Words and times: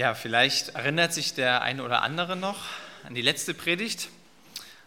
Ja, 0.00 0.14
vielleicht 0.14 0.70
erinnert 0.70 1.12
sich 1.12 1.34
der 1.34 1.60
eine 1.60 1.84
oder 1.84 2.00
andere 2.00 2.34
noch 2.34 2.56
an 3.06 3.14
die 3.14 3.20
letzte 3.20 3.52
Predigt. 3.52 4.08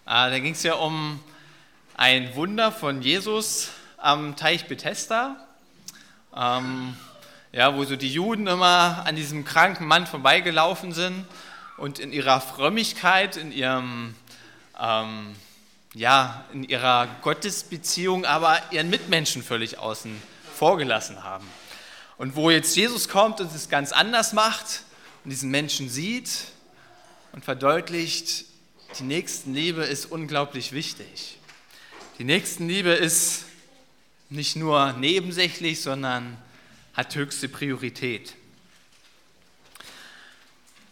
Ah, 0.06 0.32
da 0.32 0.40
ging 0.40 0.54
es 0.54 0.64
ja 0.64 0.74
um 0.74 1.24
ein 1.96 2.34
Wunder 2.34 2.72
von 2.72 3.04
Jesus 3.04 3.70
am 3.98 4.36
Teich 4.36 4.66
Bethesda, 4.68 5.36
ähm, 6.36 6.98
ja, 7.52 7.76
wo 7.76 7.86
so 7.86 7.96
die 7.96 8.12
Juden 8.12 8.48
immer 8.48 9.04
an 9.06 9.16
diesem 9.16 9.46
kranken 9.46 9.86
Mann 9.86 10.08
vorbeigelaufen 10.08 10.94
sind 10.94 11.28
und 11.78 12.00
in 12.00 12.12
ihrer 12.12 12.42
Frömmigkeit, 12.42 13.38
in 13.38 13.52
ihrem 13.52 14.16
ähm, 14.82 15.36
ja, 15.94 16.44
in 16.54 16.64
ihrer 16.64 17.08
Gottesbeziehung 17.22 18.26
aber 18.26 18.60
ihren 18.72 18.90
Mitmenschen 18.90 19.44
völlig 19.44 19.78
außen 19.78 20.20
vor 20.56 20.78
gelassen 20.78 21.24
haben. 21.24 21.48
Und 22.18 22.36
wo 22.36 22.50
jetzt 22.50 22.76
Jesus 22.76 23.10
kommt 23.10 23.42
und 23.42 23.54
es 23.54 23.70
ganz 23.70 23.92
anders 23.92 24.34
macht, 24.34 24.82
und 25.24 25.30
diesen 25.32 25.50
Menschen 25.52 25.90
sieht 25.90 26.30
und 27.32 27.46
verdeutlicht, 27.46 28.46
die 29.00 29.04
Nächstenliebe 29.04 29.84
ist 29.84 30.06
unglaublich 30.06 30.72
wichtig. 30.72 31.38
Die 32.20 32.24
Nächstenliebe 32.24 32.92
ist 32.92 33.46
nicht 34.30 34.56
nur 34.56 34.94
nebensächlich, 34.94 35.82
sondern 35.82 36.38
hat 36.94 37.16
höchste 37.16 37.50
Priorität. 37.50 38.36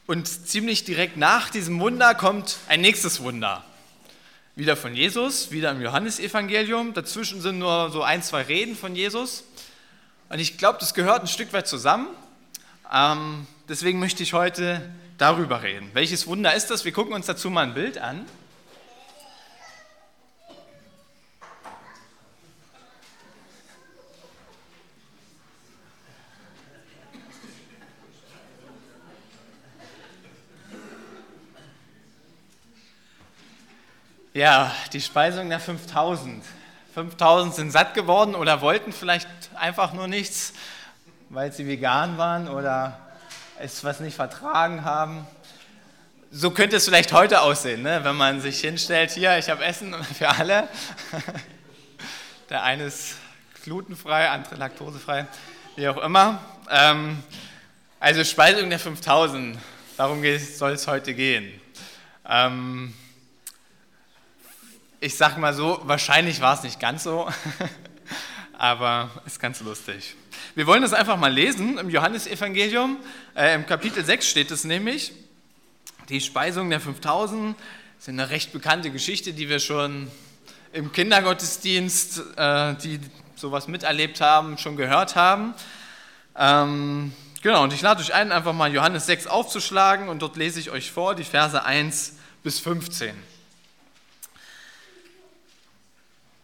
Und 0.08 0.28
ziemlich 0.28 0.84
direkt 0.84 1.18
nach 1.18 1.50
diesem 1.50 1.80
Wunder 1.80 2.16
kommt 2.16 2.58
ein 2.68 2.82
nächstes 2.82 3.22
Wunder. 3.22 3.64
Wieder 4.56 4.76
von 4.76 4.96
Jesus, 4.96 5.52
wieder 5.52 5.72
im 5.72 5.82
Johannesevangelium. 5.82 6.94
Dazwischen 6.94 7.42
sind 7.42 7.59
nur 7.59 7.92
so 7.92 8.02
ein, 8.02 8.24
zwei 8.24 8.42
Reden 8.42 8.76
von 8.76 8.96
Jesus. 8.96 9.44
Und 10.30 10.40
ich 10.40 10.58
glaube, 10.58 10.80
das 10.80 10.94
gehört 10.94 11.22
ein 11.22 11.28
Stück 11.28 11.54
weit 11.54 11.68
zusammen. 11.68 12.08
Ähm, 12.92 13.48
deswegen 13.70 14.00
möchte 14.00 14.23
ich 14.23 14.34
heute 14.34 14.81
darüber 15.17 15.64
reden. 15.64 15.90
Welches 15.94 16.28
Wunder 16.28 16.54
ist 16.54 16.70
das? 16.72 16.86
Wir 16.86 16.92
gucken 16.92 17.14
uns 17.14 17.26
dazu 17.26 17.50
mal 17.50 17.64
ein 17.64 17.73
Bild 17.73 17.98
an. 17.98 18.26
Ja, 34.34 34.73
die 34.94 35.02
Speisung 35.02 35.50
der 35.50 35.59
5000. 35.59 36.44
5000 36.94 37.53
sind 37.56 37.72
satt 37.72 37.94
geworden 37.94 38.36
oder 38.36 38.62
wollten 38.62 38.92
vielleicht 38.92 39.28
einfach 39.56 39.94
nur 39.94 40.08
nichts 40.08 40.53
weil 41.31 41.53
sie 41.53 41.66
vegan 41.66 42.18
waren 42.18 42.50
oder 42.50 43.00
es 43.62 43.84
was 43.84 44.00
nicht 44.00 44.16
vertragen 44.16 44.84
haben. 44.84 45.28
So 46.31 46.52
könnte 46.52 46.78
es 46.78 46.86
vielleicht 46.86 47.13
heute 47.13 47.41
aussehen, 47.41 47.84
ne? 47.84 48.00
wenn 48.03 48.16
man 48.16 48.41
sich 48.41 48.62
hinstellt, 48.62 49.12
hier, 49.12 49.38
ich 49.38 49.50
habe 49.50 49.63
Essen 49.63 49.94
für 50.18 50.30
alle. 50.30 50.68
Der 52.50 52.63
eine 52.63 52.86
ist 52.86 53.16
glutenfrei, 53.63 54.30
andere 54.30 54.56
laktosefrei, 54.56 55.28
wie 55.75 55.88
auch 55.88 55.97
immer. 55.97 56.41
Ähm, 56.69 57.22
also 58.00 58.24
Speisung 58.24 58.69
der 58.69 58.80
5000, 58.80 59.58
darum 59.96 60.24
soll 60.40 60.72
es 60.72 60.88
heute 60.88 61.13
gehen. 61.13 61.62
Ähm, 62.28 62.94
ich 65.00 65.16
sage 65.16 65.40
mal 65.40 65.53
so, 65.53 65.80
wahrscheinlich 65.84 66.41
war 66.41 66.56
es 66.56 66.63
nicht 66.63 66.80
ganz 66.80 67.03
so, 67.03 67.30
aber 68.57 69.09
ist 69.25 69.40
ganz 69.40 69.62
lustig. 69.62 70.16
Wir 70.53 70.67
wollen 70.67 70.81
das 70.81 70.91
einfach 70.91 71.16
mal 71.16 71.31
lesen 71.31 71.78
im 71.78 71.89
Johannesevangelium. 71.89 72.97
Äh, 73.35 73.56
Im 73.56 73.66
Kapitel 73.66 74.03
6 74.03 74.28
steht 74.28 74.51
es 74.51 74.66
nämlich. 74.66 75.13
Die 76.09 76.19
Speisung 76.19 76.69
der 76.69 76.81
5000 76.81 77.56
ist 77.97 78.09
eine 78.09 78.29
recht 78.29 78.51
bekannte 78.51 78.91
Geschichte, 78.91 79.31
die 79.31 79.47
wir 79.47 79.59
schon 79.59 80.12
im 80.73 80.91
Kindergottesdienst, 80.91 82.23
äh, 82.35 82.75
die 82.84 83.00
sowas 83.38 83.69
miterlebt 83.69 84.19
haben, 84.19 84.57
schon 84.57 84.75
gehört 84.75 85.16
haben. 85.16 85.53
Ähm, 86.35 87.13
genau, 87.41 87.63
und 87.63 87.72
ich 87.72 87.81
lade 87.81 88.01
euch 88.01 88.13
ein, 88.13 88.33
einfach 88.33 88.53
mal 88.53 88.73
Johannes 88.73 89.06
6 89.06 89.28
aufzuschlagen 89.28 90.09
und 90.09 90.22
dort 90.22 90.35
lese 90.35 90.59
ich 90.59 90.69
euch 90.69 90.91
vor, 90.91 91.16
die 91.16 91.23
Verse 91.23 91.63
1 91.63 92.18
bis 92.44 92.59
15. 92.59 93.16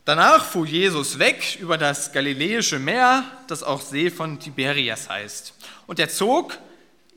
Danach 0.08 0.46
fuhr 0.46 0.66
Jesus 0.66 1.20
weg 1.20 1.58
über 1.60 1.78
das 1.78 2.14
Galiläische 2.14 2.80
Meer, 2.80 3.26
das 3.48 3.62
auch 3.62 3.82
See 3.82 4.10
von 4.10 4.40
Tiberias 4.40 5.10
heißt. 5.10 5.54
Und 5.86 6.00
er 6.00 6.08
zog 6.08 6.58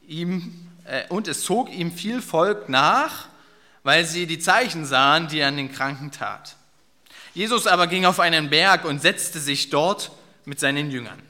ihm, 0.08 0.66
äh, 0.86 1.06
und 1.06 1.28
es 1.28 1.44
zog 1.44 1.70
ihm 1.70 1.92
viel 1.92 2.20
Volk 2.20 2.68
nach, 2.68 3.28
weil 3.84 4.04
sie 4.06 4.26
die 4.26 4.40
Zeichen 4.40 4.86
sahen, 4.86 5.28
die 5.28 5.38
er 5.38 5.46
an 5.46 5.56
den 5.56 5.70
Kranken 5.70 6.10
tat. 6.10 6.56
Jesus 7.32 7.68
aber 7.68 7.86
ging 7.86 8.06
auf 8.06 8.18
einen 8.18 8.50
Berg 8.50 8.84
und 8.84 9.00
setzte 9.00 9.38
sich 9.38 9.70
dort 9.70 10.10
mit 10.44 10.58
seinen 10.58 10.90
Jüngern. 10.90 11.22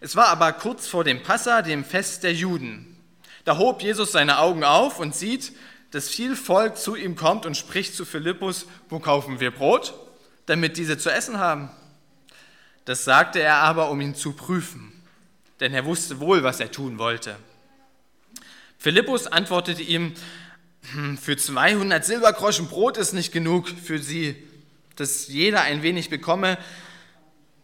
Es 0.00 0.16
war 0.16 0.28
aber 0.28 0.54
kurz 0.54 0.86
vor 0.86 1.04
dem 1.04 1.22
Passa, 1.22 1.60
dem 1.60 1.84
Fest 1.84 2.22
der 2.22 2.32
Juden. 2.32 2.96
Da 3.44 3.58
hob 3.58 3.82
Jesus 3.82 4.12
seine 4.12 4.38
Augen 4.38 4.64
auf 4.64 4.98
und 4.98 5.14
sieht, 5.14 5.52
dass 5.90 6.08
viel 6.08 6.36
Volk 6.36 6.78
zu 6.78 6.96
ihm 6.96 7.16
kommt 7.16 7.44
und 7.44 7.54
spricht 7.54 7.94
zu 7.94 8.06
Philippus, 8.06 8.64
wo 8.88 8.98
kaufen 8.98 9.40
wir 9.40 9.50
Brot? 9.50 9.92
Damit 10.46 10.76
diese 10.76 10.98
zu 10.98 11.10
essen 11.10 11.38
haben. 11.38 11.70
Das 12.84 13.04
sagte 13.04 13.40
er 13.40 13.56
aber, 13.56 13.90
um 13.90 14.00
ihn 14.00 14.14
zu 14.14 14.32
prüfen, 14.32 14.92
denn 15.60 15.74
er 15.74 15.84
wusste 15.84 16.20
wohl, 16.20 16.42
was 16.42 16.60
er 16.60 16.70
tun 16.70 16.98
wollte. 16.98 17.36
Philippus 18.78 19.26
antwortete 19.26 19.82
ihm, 19.82 20.14
hm, 20.92 21.18
für 21.18 21.36
200 21.36 22.04
Silbergroschen 22.04 22.68
Brot 22.68 22.96
ist 22.96 23.12
nicht 23.12 23.32
genug 23.32 23.68
für 23.68 23.98
sie, 23.98 24.36
dass 24.94 25.28
jeder 25.28 25.62
ein 25.62 25.82
wenig 25.82 26.10
bekomme. 26.10 26.58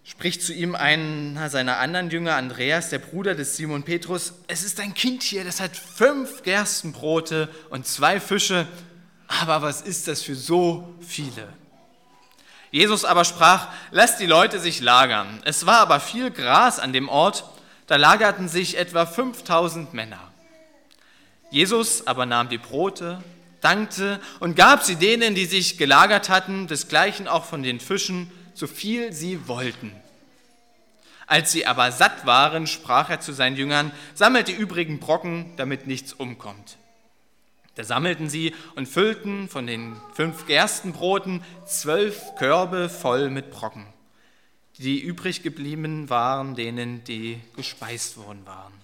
Spricht 0.04 0.42
zu 0.42 0.52
ihm 0.52 0.74
einer 0.74 1.48
seiner 1.48 1.78
anderen 1.78 2.10
Jünger, 2.10 2.34
Andreas, 2.34 2.90
der 2.90 2.98
Bruder 2.98 3.36
des 3.36 3.56
Simon 3.56 3.84
Petrus, 3.84 4.34
es 4.48 4.64
ist 4.64 4.80
ein 4.80 4.94
Kind 4.94 5.22
hier, 5.22 5.44
das 5.44 5.60
hat 5.60 5.76
fünf 5.76 6.42
Gerstenbrote 6.42 7.48
und 7.70 7.86
zwei 7.86 8.18
Fische, 8.18 8.66
aber 9.28 9.62
was 9.62 9.80
ist 9.82 10.08
das 10.08 10.22
für 10.22 10.34
so 10.34 10.96
viele? 11.00 11.61
Jesus 12.72 13.04
aber 13.04 13.24
sprach, 13.24 13.68
lasst 13.90 14.18
die 14.18 14.26
Leute 14.26 14.58
sich 14.58 14.80
lagern. 14.80 15.40
Es 15.44 15.66
war 15.66 15.80
aber 15.80 16.00
viel 16.00 16.30
Gras 16.30 16.78
an 16.78 16.94
dem 16.94 17.08
Ort, 17.08 17.44
da 17.86 17.96
lagerten 17.96 18.48
sich 18.48 18.78
etwa 18.78 19.04
5000 19.04 19.92
Männer. 19.92 20.32
Jesus 21.50 22.06
aber 22.06 22.24
nahm 22.24 22.48
die 22.48 22.56
Brote, 22.56 23.22
dankte 23.60 24.20
und 24.40 24.56
gab 24.56 24.82
sie 24.82 24.96
denen, 24.96 25.34
die 25.34 25.44
sich 25.44 25.76
gelagert 25.76 26.30
hatten, 26.30 26.66
desgleichen 26.66 27.28
auch 27.28 27.44
von 27.44 27.62
den 27.62 27.78
Fischen, 27.78 28.32
so 28.54 28.66
viel 28.66 29.12
sie 29.12 29.46
wollten. 29.46 29.92
Als 31.26 31.52
sie 31.52 31.66
aber 31.66 31.92
satt 31.92 32.24
waren, 32.24 32.66
sprach 32.66 33.10
er 33.10 33.20
zu 33.20 33.34
seinen 33.34 33.56
Jüngern, 33.56 33.92
sammelt 34.14 34.48
die 34.48 34.52
übrigen 34.52 34.98
Brocken, 34.98 35.52
damit 35.58 35.86
nichts 35.86 36.14
umkommt. 36.14 36.78
Da 37.74 37.84
sammelten 37.84 38.28
sie 38.28 38.54
und 38.74 38.86
füllten 38.86 39.48
von 39.48 39.66
den 39.66 39.96
fünf 40.12 40.46
Gerstenbroten 40.46 41.42
zwölf 41.66 42.34
Körbe 42.36 42.90
voll 42.90 43.30
mit 43.30 43.50
Brocken, 43.50 43.86
die 44.78 45.00
übrig 45.00 45.42
geblieben 45.42 46.10
waren, 46.10 46.54
denen 46.54 47.02
die 47.04 47.40
gespeist 47.56 48.18
worden 48.18 48.44
waren. 48.44 48.74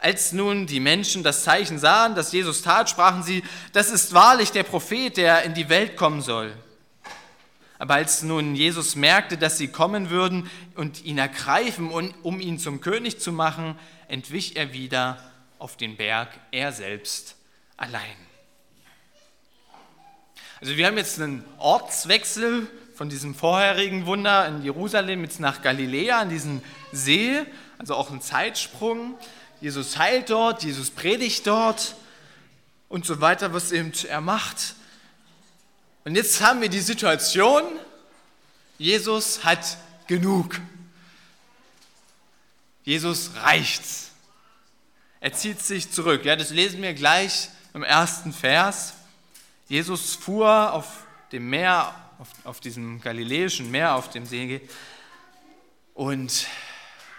Als 0.00 0.32
nun 0.32 0.66
die 0.66 0.80
Menschen 0.80 1.22
das 1.22 1.44
Zeichen 1.44 1.78
sahen, 1.78 2.14
das 2.14 2.32
Jesus 2.32 2.62
tat, 2.62 2.90
sprachen 2.90 3.22
sie, 3.22 3.42
das 3.72 3.90
ist 3.90 4.12
wahrlich 4.12 4.50
der 4.50 4.62
Prophet, 4.64 5.16
der 5.16 5.42
in 5.42 5.54
die 5.54 5.68
Welt 5.68 5.96
kommen 5.96 6.20
soll. 6.20 6.52
Aber 7.78 7.94
als 7.94 8.24
nun 8.24 8.56
Jesus 8.56 8.96
merkte, 8.96 9.38
dass 9.38 9.56
sie 9.56 9.68
kommen 9.68 10.10
würden 10.10 10.50
und 10.74 11.04
ihn 11.04 11.18
ergreifen, 11.18 11.90
um 11.90 12.40
ihn 12.40 12.58
zum 12.58 12.80
König 12.80 13.20
zu 13.20 13.32
machen, 13.32 13.78
entwich 14.08 14.56
er 14.56 14.72
wieder 14.72 15.22
auf 15.60 15.76
den 15.76 15.96
Berg, 15.96 16.28
er 16.50 16.72
selbst 16.72 17.37
allein. 17.78 18.16
Also 20.60 20.76
wir 20.76 20.86
haben 20.86 20.98
jetzt 20.98 21.20
einen 21.20 21.44
Ortswechsel 21.58 22.66
von 22.94 23.08
diesem 23.08 23.34
vorherigen 23.34 24.06
Wunder 24.06 24.46
in 24.48 24.62
Jerusalem 24.64 25.22
jetzt 25.22 25.38
nach 25.38 25.62
Galiläa, 25.62 26.18
an 26.18 26.28
diesen 26.28 26.62
See. 26.92 27.40
also 27.78 27.94
auch 27.94 28.10
ein 28.10 28.20
Zeitsprung. 28.20 29.16
Jesus 29.60 29.96
heilt 29.96 30.30
dort, 30.30 30.64
Jesus 30.64 30.90
predigt 30.90 31.46
dort 31.46 31.94
und 32.88 33.06
so 33.06 33.20
weiter, 33.20 33.54
was 33.54 33.70
eben 33.70 33.92
er 34.08 34.20
macht. 34.20 34.74
Und 36.04 36.16
jetzt 36.16 36.40
haben 36.40 36.60
wir 36.60 36.68
die 36.68 36.80
Situation, 36.80 37.62
Jesus 38.78 39.44
hat 39.44 39.76
genug. 40.08 40.60
Jesus 42.84 43.30
reicht's. 43.42 44.10
Er 45.20 45.32
zieht 45.32 45.60
sich 45.60 45.90
zurück. 45.92 46.24
Ja, 46.24 46.34
das 46.34 46.50
lesen 46.50 46.82
wir 46.82 46.94
gleich 46.94 47.48
im 47.74 47.82
ersten 47.82 48.32
Vers. 48.32 48.94
Jesus 49.68 50.14
fuhr 50.14 50.72
auf 50.72 51.04
dem 51.32 51.50
Meer, 51.50 51.94
auf, 52.18 52.28
auf 52.44 52.60
diesem 52.60 53.00
galiläischen 53.00 53.70
Meer, 53.70 53.94
auf 53.94 54.10
dem 54.10 54.26
See 54.26 54.60
und 55.94 56.46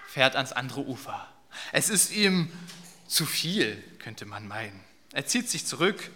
fährt 0.07 0.35
ans 0.35 0.51
andere 0.51 0.81
Ufer. 0.81 1.27
Es 1.71 1.89
ist 1.89 2.11
ihm 2.11 2.51
zu 3.07 3.25
viel, 3.25 3.83
könnte 3.99 4.25
man 4.25 4.47
meinen. 4.47 4.83
Er 5.13 5.25
zieht 5.25 5.49
sich 5.49 5.65
zurück. 5.65 6.09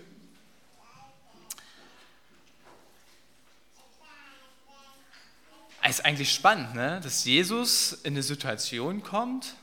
Es 5.81 5.99
ist 5.99 6.05
eigentlich 6.05 6.33
spannend, 6.33 6.75
ne? 6.75 7.01
dass 7.03 7.25
Jesus 7.25 7.91
in 7.91 8.13
eine 8.13 8.23
Situation 8.23 9.03
kommt, 9.03 9.55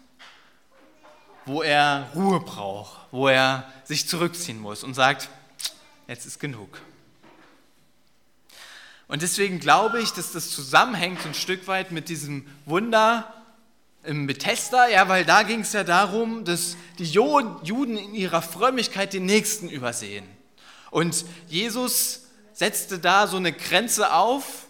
wo 1.46 1.62
er 1.62 2.08
Ruhe 2.14 2.40
braucht, 2.40 3.08
wo 3.10 3.28
er 3.28 3.70
sich 3.84 4.08
zurückziehen 4.08 4.60
muss 4.60 4.84
und 4.84 4.94
sagt, 4.94 5.28
jetzt 6.06 6.26
ist 6.26 6.38
genug. 6.38 6.80
Und 9.08 9.22
deswegen 9.22 9.58
glaube 9.58 10.00
ich, 10.00 10.12
dass 10.12 10.32
das 10.32 10.50
zusammenhängt 10.50 11.24
ein 11.26 11.34
Stück 11.34 11.66
weit 11.66 11.90
mit 11.90 12.08
diesem 12.08 12.46
Wunder 12.64 13.34
im 14.04 14.26
Bethesda, 14.26 14.88
ja, 14.88 15.08
weil 15.08 15.24
da 15.24 15.42
ging 15.42 15.60
es 15.60 15.72
ja 15.72 15.84
darum, 15.84 16.44
dass 16.44 16.76
die 16.98 17.04
Juden 17.04 17.96
in 17.96 18.14
ihrer 18.14 18.40
Frömmigkeit 18.40 19.12
den 19.12 19.26
Nächsten 19.26 19.68
übersehen. 19.68 20.24
Und 20.90 21.24
Jesus 21.48 22.26
setzte 22.52 22.98
da 22.98 23.26
so 23.26 23.36
eine 23.36 23.52
Grenze 23.52 24.12
auf 24.12 24.66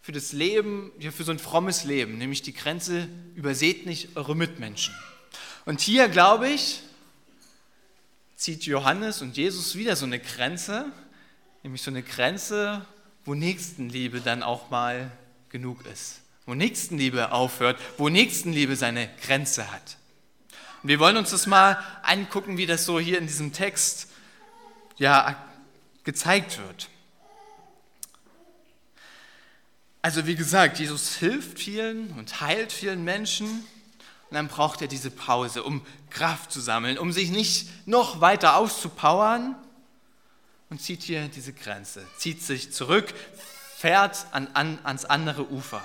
für 0.00 0.12
das 0.12 0.32
Leben, 0.32 0.92
ja, 0.98 1.10
für 1.10 1.24
so 1.24 1.32
ein 1.32 1.38
frommes 1.38 1.84
Leben, 1.84 2.18
nämlich 2.18 2.42
die 2.42 2.54
Grenze, 2.54 3.08
überseht 3.34 3.86
nicht 3.86 4.16
eure 4.16 4.34
Mitmenschen. 4.34 4.94
Und 5.66 5.80
hier, 5.80 6.08
glaube 6.08 6.48
ich, 6.48 6.80
zieht 8.36 8.64
Johannes 8.64 9.20
und 9.20 9.36
Jesus 9.36 9.74
wieder 9.74 9.96
so 9.96 10.06
eine 10.06 10.20
Grenze, 10.20 10.86
nämlich 11.64 11.82
so 11.82 11.90
eine 11.90 12.04
Grenze, 12.04 12.86
wo 13.24 13.34
Nächstenliebe 13.34 14.20
dann 14.20 14.44
auch 14.44 14.70
mal 14.70 15.10
genug 15.48 15.84
ist, 15.86 16.20
wo 16.46 16.54
Nächstenliebe 16.54 17.32
aufhört, 17.32 17.80
wo 17.98 18.08
Nächstenliebe 18.08 18.76
seine 18.76 19.10
Grenze 19.22 19.72
hat. 19.72 19.96
Und 20.84 20.88
wir 20.88 21.00
wollen 21.00 21.16
uns 21.16 21.30
das 21.30 21.48
mal 21.48 21.82
angucken, 22.04 22.58
wie 22.58 22.66
das 22.66 22.84
so 22.84 23.00
hier 23.00 23.18
in 23.18 23.26
diesem 23.26 23.52
Text 23.52 24.08
ja 24.98 25.44
gezeigt 26.04 26.58
wird. 26.58 26.88
Also 30.00 30.28
wie 30.28 30.36
gesagt, 30.36 30.78
Jesus 30.78 31.16
hilft 31.16 31.58
vielen 31.58 32.12
und 32.12 32.40
heilt 32.40 32.70
vielen 32.70 33.02
Menschen 33.02 33.64
und 34.30 34.34
dann 34.34 34.48
braucht 34.48 34.82
er 34.82 34.88
diese 34.88 35.10
Pause, 35.10 35.62
um 35.62 35.84
Kraft 36.10 36.52
zu 36.52 36.60
sammeln, 36.60 36.98
um 36.98 37.12
sich 37.12 37.30
nicht 37.30 37.68
noch 37.86 38.20
weiter 38.20 38.56
auszupowern, 38.56 39.56
und 40.70 40.80
zieht 40.80 41.02
hier 41.02 41.28
diese 41.28 41.52
Grenze, 41.52 42.04
zieht 42.18 42.42
sich 42.42 42.72
zurück, 42.72 43.14
fährt 43.76 44.26
an, 44.32 44.48
an, 44.54 44.78
ans 44.82 45.04
andere 45.04 45.50
Ufer. 45.50 45.82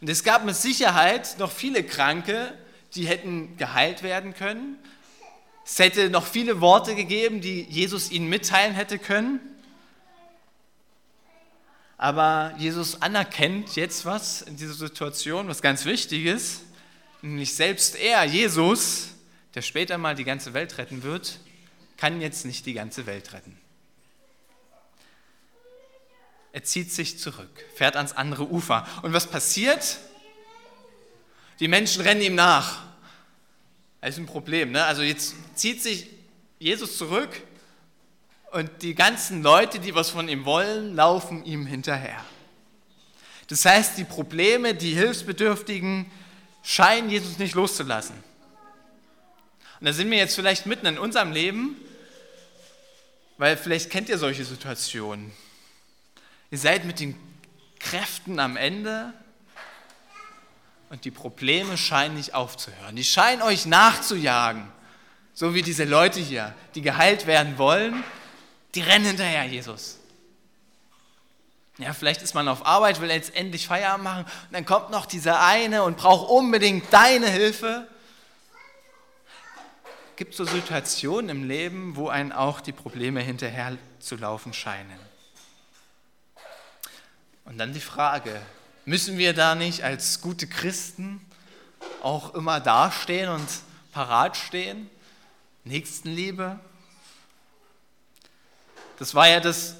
Und 0.00 0.08
es 0.08 0.24
gab 0.24 0.44
mit 0.44 0.56
Sicherheit 0.56 1.38
noch 1.38 1.50
viele 1.50 1.84
Kranke, 1.84 2.56
die 2.94 3.06
hätten 3.06 3.56
geheilt 3.56 4.02
werden 4.02 4.34
können. 4.34 4.78
Es 5.64 5.78
hätte 5.78 6.10
noch 6.10 6.26
viele 6.26 6.60
Worte 6.60 6.94
gegeben, 6.94 7.40
die 7.40 7.62
Jesus 7.62 8.10
ihnen 8.10 8.28
mitteilen 8.28 8.74
hätte 8.74 8.98
können. 8.98 9.40
Aber 11.96 12.54
Jesus 12.58 13.00
anerkennt 13.02 13.76
jetzt 13.76 14.04
was 14.04 14.42
in 14.42 14.56
dieser 14.56 14.74
Situation, 14.74 15.48
was 15.48 15.62
ganz 15.62 15.84
wichtig 15.84 16.26
ist, 16.26 16.62
nämlich 17.24 17.54
selbst 17.54 17.96
er, 17.96 18.24
Jesus, 18.24 19.08
der 19.54 19.62
später 19.62 19.98
mal 19.98 20.14
die 20.14 20.24
ganze 20.24 20.54
Welt 20.54 20.78
retten 20.78 21.02
wird, 21.02 21.38
kann 21.96 22.20
jetzt 22.20 22.44
nicht 22.44 22.66
die 22.66 22.74
ganze 22.74 23.06
Welt 23.06 23.32
retten. 23.32 23.58
Er 26.52 26.62
zieht 26.62 26.92
sich 26.92 27.18
zurück, 27.18 27.64
fährt 27.74 27.96
ans 27.96 28.12
andere 28.12 28.48
Ufer. 28.48 28.86
Und 29.02 29.12
was 29.12 29.26
passiert? 29.26 29.98
Die 31.60 31.68
Menschen 31.68 32.02
rennen 32.02 32.20
ihm 32.20 32.34
nach. 32.34 32.82
Das 34.00 34.10
ist 34.10 34.18
ein 34.18 34.26
Problem. 34.26 34.70
Ne? 34.72 34.84
Also 34.84 35.02
jetzt 35.02 35.34
zieht 35.54 35.82
sich 35.82 36.08
Jesus 36.58 36.98
zurück 36.98 37.30
und 38.52 38.70
die 38.82 38.94
ganzen 38.94 39.42
Leute, 39.42 39.80
die 39.80 39.94
was 39.94 40.10
von 40.10 40.28
ihm 40.28 40.44
wollen, 40.44 40.94
laufen 40.94 41.44
ihm 41.44 41.66
hinterher. 41.66 42.24
Das 43.48 43.64
heißt, 43.64 43.98
die 43.98 44.04
Probleme, 44.04 44.74
die 44.74 44.94
Hilfsbedürftigen 44.94 46.10
scheinen 46.64 47.10
Jesus 47.10 47.38
nicht 47.38 47.54
loszulassen. 47.54 48.16
Und 49.78 49.86
da 49.86 49.92
sind 49.92 50.10
wir 50.10 50.18
jetzt 50.18 50.34
vielleicht 50.34 50.66
mitten 50.66 50.86
in 50.86 50.98
unserem 50.98 51.30
Leben, 51.30 51.76
weil 53.38 53.56
vielleicht 53.56 53.90
kennt 53.90 54.08
ihr 54.08 54.18
solche 54.18 54.44
Situationen. 54.44 55.32
Ihr 56.50 56.58
seid 56.58 56.84
mit 56.84 57.00
den 57.00 57.16
Kräften 57.78 58.40
am 58.40 58.56
Ende 58.56 59.12
und 60.88 61.04
die 61.04 61.10
Probleme 61.10 61.76
scheinen 61.76 62.14
nicht 62.16 62.34
aufzuhören. 62.34 62.96
Die 62.96 63.04
scheinen 63.04 63.42
euch 63.42 63.66
nachzujagen. 63.66 64.66
So 65.34 65.52
wie 65.52 65.62
diese 65.62 65.84
Leute 65.84 66.20
hier, 66.20 66.54
die 66.76 66.82
geheilt 66.82 67.26
werden 67.26 67.58
wollen, 67.58 68.04
die 68.74 68.80
rennen 68.80 69.04
hinterher, 69.04 69.44
Jesus. 69.44 69.98
Ja, 71.78 71.92
vielleicht 71.92 72.22
ist 72.22 72.34
man 72.34 72.46
auf 72.46 72.64
Arbeit, 72.64 73.00
will 73.00 73.10
jetzt 73.10 73.34
endlich 73.34 73.66
Feierabend 73.66 74.04
machen 74.04 74.24
und 74.24 74.52
dann 74.52 74.64
kommt 74.64 74.90
noch 74.90 75.06
dieser 75.06 75.44
eine 75.44 75.82
und 75.82 75.96
braucht 75.96 76.30
unbedingt 76.30 76.92
deine 76.92 77.28
Hilfe. 77.28 77.88
Gibt 80.14 80.32
es 80.32 80.36
so 80.36 80.44
Situationen 80.44 81.30
im 81.30 81.48
Leben, 81.48 81.96
wo 81.96 82.08
einen 82.08 82.30
auch 82.30 82.60
die 82.60 82.70
Probleme 82.70 83.20
hinterher 83.20 83.76
zu 83.98 84.14
laufen 84.14 84.52
scheinen? 84.52 85.00
Und 87.44 87.58
dann 87.58 87.72
die 87.72 87.80
Frage, 87.80 88.40
müssen 88.84 89.18
wir 89.18 89.34
da 89.34 89.56
nicht 89.56 89.82
als 89.82 90.20
gute 90.20 90.46
Christen 90.46 91.20
auch 92.02 92.34
immer 92.34 92.60
dastehen 92.60 93.28
und 93.28 93.48
parat 93.90 94.36
stehen? 94.36 94.88
Nächstenliebe? 95.64 96.60
Das 99.00 99.14
war 99.16 99.28
ja 99.28 99.40
das, 99.40 99.74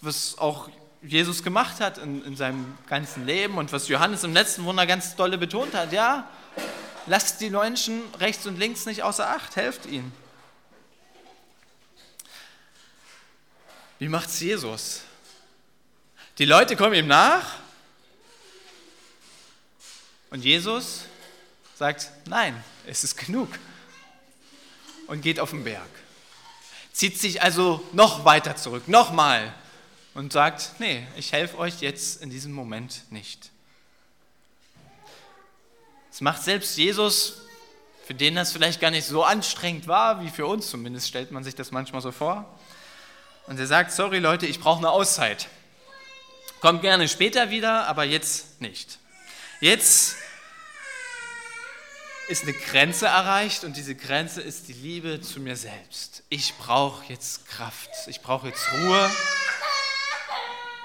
was 0.00 0.36
auch 0.38 0.68
Jesus 1.02 1.42
gemacht 1.42 1.80
hat 1.80 1.98
in, 1.98 2.24
in 2.24 2.36
seinem 2.36 2.76
ganzen 2.88 3.24
Leben 3.24 3.56
und 3.56 3.72
was 3.72 3.88
Johannes 3.88 4.24
im 4.24 4.32
letzten 4.32 4.64
Wunder 4.64 4.86
ganz 4.86 5.14
dolle 5.14 5.38
betont 5.38 5.74
hat. 5.74 5.92
Ja, 5.92 6.28
lasst 7.06 7.40
die 7.40 7.50
Menschen 7.50 8.02
rechts 8.18 8.46
und 8.46 8.58
links 8.58 8.84
nicht 8.86 9.02
außer 9.02 9.28
Acht, 9.28 9.56
helft 9.56 9.86
ihnen. 9.86 10.12
Wie 13.98 14.08
macht 14.08 14.28
es 14.28 14.40
Jesus? 14.40 15.02
Die 16.38 16.44
Leute 16.44 16.76
kommen 16.76 16.94
ihm 16.94 17.08
nach 17.08 17.56
und 20.30 20.44
Jesus 20.44 21.04
sagt, 21.76 22.10
nein, 22.26 22.62
es 22.86 23.02
ist 23.02 23.16
genug 23.16 23.48
und 25.06 25.22
geht 25.22 25.40
auf 25.40 25.50
den 25.50 25.64
Berg. 25.64 25.88
Zieht 26.92 27.18
sich 27.18 27.42
also 27.42 27.84
noch 27.92 28.24
weiter 28.24 28.56
zurück, 28.56 28.88
nochmal 28.88 29.52
und 30.14 30.32
sagt, 30.32 30.72
nee, 30.78 31.06
ich 31.16 31.32
helfe 31.32 31.58
euch 31.58 31.80
jetzt 31.80 32.22
in 32.22 32.30
diesem 32.30 32.52
Moment 32.52 33.10
nicht. 33.10 33.50
Das 36.10 36.20
macht 36.20 36.42
selbst 36.42 36.76
Jesus, 36.76 37.42
für 38.06 38.14
den 38.14 38.34
das 38.34 38.52
vielleicht 38.52 38.80
gar 38.80 38.90
nicht 38.90 39.06
so 39.06 39.22
anstrengend 39.22 39.86
war, 39.86 40.22
wie 40.24 40.30
für 40.30 40.46
uns, 40.46 40.70
zumindest 40.70 41.08
stellt 41.08 41.30
man 41.30 41.44
sich 41.44 41.54
das 41.54 41.70
manchmal 41.70 42.00
so 42.00 42.10
vor. 42.10 42.58
Und 43.46 43.58
er 43.58 43.66
sagt, 43.66 43.92
sorry 43.92 44.18
Leute, 44.18 44.46
ich 44.46 44.60
brauche 44.60 44.78
eine 44.78 44.90
Auszeit. 44.90 45.48
Kommt 46.60 46.82
gerne 46.82 47.08
später 47.08 47.50
wieder, 47.50 47.86
aber 47.86 48.04
jetzt 48.04 48.60
nicht. 48.60 48.98
Jetzt 49.60 50.16
ist 52.28 52.42
eine 52.42 52.52
Grenze 52.52 53.06
erreicht 53.06 53.64
und 53.64 53.76
diese 53.76 53.94
Grenze 53.94 54.42
ist 54.42 54.68
die 54.68 54.72
Liebe 54.72 55.20
zu 55.20 55.40
mir 55.40 55.56
selbst. 55.56 56.22
Ich 56.28 56.54
brauche 56.58 57.04
jetzt 57.06 57.48
Kraft, 57.48 57.90
ich 58.06 58.20
brauche 58.20 58.48
jetzt 58.48 58.70
Ruhe. 58.72 59.10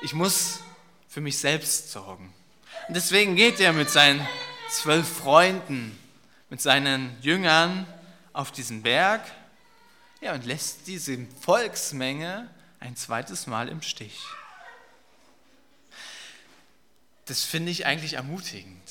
Ich 0.03 0.13
muss 0.13 0.60
für 1.07 1.22
mich 1.22 1.38
selbst 1.38 1.89
sorgen. 1.89 2.33
Und 2.89 2.93
deswegen 2.93 3.38
geht 3.38 3.62
er 3.62 3.72
mit 3.72 3.89
seinen 3.89 4.27
zwölf 4.69 5.07
Freunden, 5.07 5.98
mit 6.50 6.62
seinen 6.62 7.15
Jüngern 7.22 7.88
auf 8.33 8.51
diesen 8.51 8.83
Berg 8.83 9.22
ja, 10.19 10.33
und 10.33 10.45
lässt 10.45 10.88
diese 10.88 11.17
Volksmenge 11.39 12.50
ein 12.81 12.98
zweites 12.98 13.48
Mal 13.48 13.69
im 13.69 13.81
Stich. 13.81 14.19
Das 17.24 17.45
finde 17.45 17.72
ich 17.72 17.86
eigentlich 17.86 18.15
ermutigend. 18.15 18.81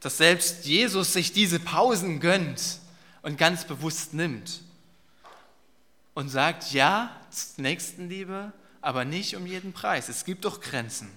dass 0.00 0.18
selbst 0.18 0.66
Jesus 0.66 1.14
sich 1.14 1.32
diese 1.32 1.58
Pausen 1.58 2.20
gönnt 2.20 2.80
und 3.22 3.38
ganz 3.38 3.64
bewusst 3.64 4.12
nimmt 4.12 4.60
und 6.12 6.28
sagt, 6.28 6.72
ja, 6.72 7.18
Nächstenliebe, 7.56 8.52
aber 8.82 9.04
nicht 9.04 9.36
um 9.36 9.46
jeden 9.46 9.72
Preis. 9.72 10.08
Es 10.08 10.24
gibt 10.24 10.44
doch 10.44 10.60
Grenzen. 10.60 11.10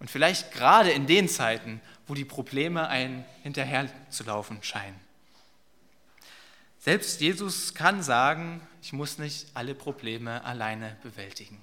Und 0.00 0.10
vielleicht 0.10 0.52
gerade 0.52 0.90
in 0.90 1.06
den 1.06 1.28
Zeiten, 1.28 1.80
wo 2.06 2.14
die 2.14 2.24
Probleme 2.24 2.88
einen 2.88 3.24
hinterherzulaufen 3.42 4.62
scheinen. 4.62 4.98
Selbst 6.80 7.20
Jesus 7.20 7.74
kann 7.74 8.02
sagen, 8.02 8.66
ich 8.82 8.92
muss 8.92 9.18
nicht 9.18 9.48
alle 9.54 9.74
Probleme 9.74 10.42
alleine 10.44 10.96
bewältigen. 11.02 11.60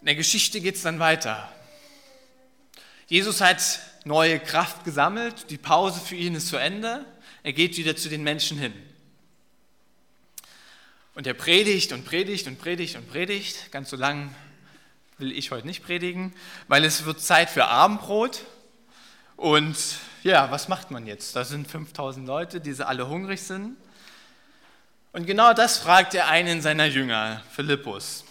In 0.00 0.06
der 0.06 0.14
Geschichte 0.14 0.60
geht 0.60 0.76
es 0.76 0.82
dann 0.82 1.00
weiter. 1.00 1.52
Jesus 3.08 3.40
hat 3.40 3.80
neue 4.04 4.40
Kraft 4.40 4.84
gesammelt, 4.84 5.50
die 5.50 5.58
Pause 5.58 6.00
für 6.00 6.16
ihn 6.16 6.36
ist 6.36 6.48
zu 6.48 6.56
Ende, 6.56 7.04
er 7.42 7.52
geht 7.52 7.76
wieder 7.76 7.96
zu 7.96 8.08
den 8.08 8.22
Menschen 8.22 8.58
hin. 8.58 8.72
Und 11.14 11.26
er 11.26 11.34
predigt 11.34 11.92
und 11.92 12.04
predigt 12.04 12.46
und 12.46 12.58
predigt 12.58 12.96
und 12.96 13.08
predigt. 13.08 13.70
Ganz 13.70 13.90
so 13.90 13.96
lang 13.96 14.34
will 15.18 15.32
ich 15.32 15.50
heute 15.50 15.66
nicht 15.66 15.84
predigen, 15.84 16.34
weil 16.68 16.84
es 16.84 17.04
wird 17.04 17.20
Zeit 17.20 17.50
für 17.50 17.66
Abendbrot. 17.66 18.44
Und 19.36 19.76
ja, 20.22 20.50
was 20.50 20.68
macht 20.68 20.90
man 20.90 21.06
jetzt? 21.06 21.36
Da 21.36 21.44
sind 21.44 21.70
5000 21.70 22.26
Leute, 22.26 22.60
die 22.60 22.74
alle 22.82 23.08
hungrig 23.08 23.42
sind. 23.42 23.76
Und 25.12 25.26
genau 25.26 25.52
das 25.52 25.78
fragt 25.78 26.14
er 26.14 26.28
einen 26.28 26.62
seiner 26.62 26.86
Jünger, 26.86 27.42
Philippus 27.54 28.24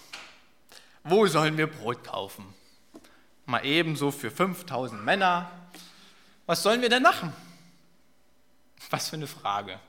wo 1.03 1.25
sollen 1.27 1.57
wir 1.57 1.67
Brot 1.67 2.03
kaufen? 2.03 2.53
Mal 3.45 3.65
ebenso 3.65 4.11
für 4.11 4.29
5000 4.29 5.03
Männer. 5.03 5.51
Was 6.45 6.63
sollen 6.63 6.81
wir 6.81 6.89
denn 6.89 7.03
machen? 7.03 7.33
Was 8.89 9.09
für 9.09 9.15
eine 9.15 9.27
Frage. 9.27 9.79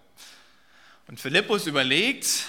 Und 1.08 1.20
Philippus 1.20 1.66
überlegt 1.66 2.46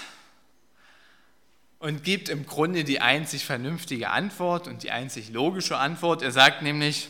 und 1.84 2.02
gibt 2.02 2.28
im 2.28 2.46
Grunde 2.46 2.82
die 2.82 3.00
einzig 3.00 3.44
vernünftige 3.44 4.10
Antwort 4.10 4.68
und 4.68 4.82
die 4.82 4.90
einzig 4.90 5.30
logische 5.30 5.76
Antwort. 5.76 6.22
Er 6.22 6.32
sagt 6.32 6.62
nämlich, 6.62 7.08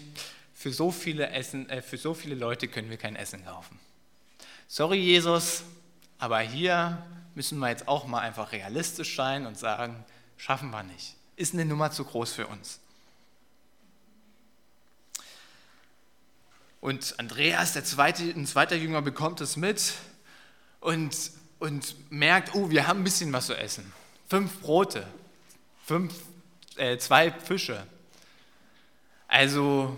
für 0.52 0.72
so 0.72 0.90
viele, 0.90 1.28
Essen, 1.30 1.68
äh, 1.70 1.80
für 1.80 1.96
so 1.96 2.14
viele 2.14 2.34
Leute 2.34 2.68
können 2.68 2.90
wir 2.90 2.96
kein 2.96 3.16
Essen 3.16 3.44
kaufen. 3.44 3.78
Sorry 4.66 4.98
Jesus, 4.98 5.62
aber 6.18 6.40
hier 6.40 7.04
müssen 7.34 7.58
wir 7.58 7.68
jetzt 7.68 7.86
auch 7.86 8.06
mal 8.06 8.20
einfach 8.20 8.52
realistisch 8.52 9.14
sein 9.14 9.46
und 9.46 9.58
sagen, 9.58 10.04
schaffen 10.36 10.70
wir 10.70 10.82
nicht 10.82 11.14
ist 11.36 11.54
eine 11.54 11.64
Nummer 11.64 11.90
zu 11.90 12.04
groß 12.04 12.32
für 12.32 12.46
uns. 12.46 12.80
Und 16.80 17.18
Andreas, 17.18 17.72
der 17.72 17.84
zweite, 17.84 18.22
ein 18.22 18.46
zweiter 18.46 18.76
Jünger, 18.76 19.00
bekommt 19.00 19.40
es 19.40 19.56
mit 19.56 19.94
und, 20.80 21.30
und 21.58 21.96
merkt, 22.10 22.54
oh, 22.54 22.70
wir 22.70 22.86
haben 22.86 23.00
ein 23.00 23.04
bisschen 23.04 23.32
was 23.32 23.46
zu 23.46 23.56
essen. 23.56 23.90
Fünf 24.28 24.60
Brote, 24.60 25.06
fünf, 25.84 26.14
äh, 26.76 26.96
zwei 26.98 27.30
Fische. 27.30 27.86
Also, 29.28 29.96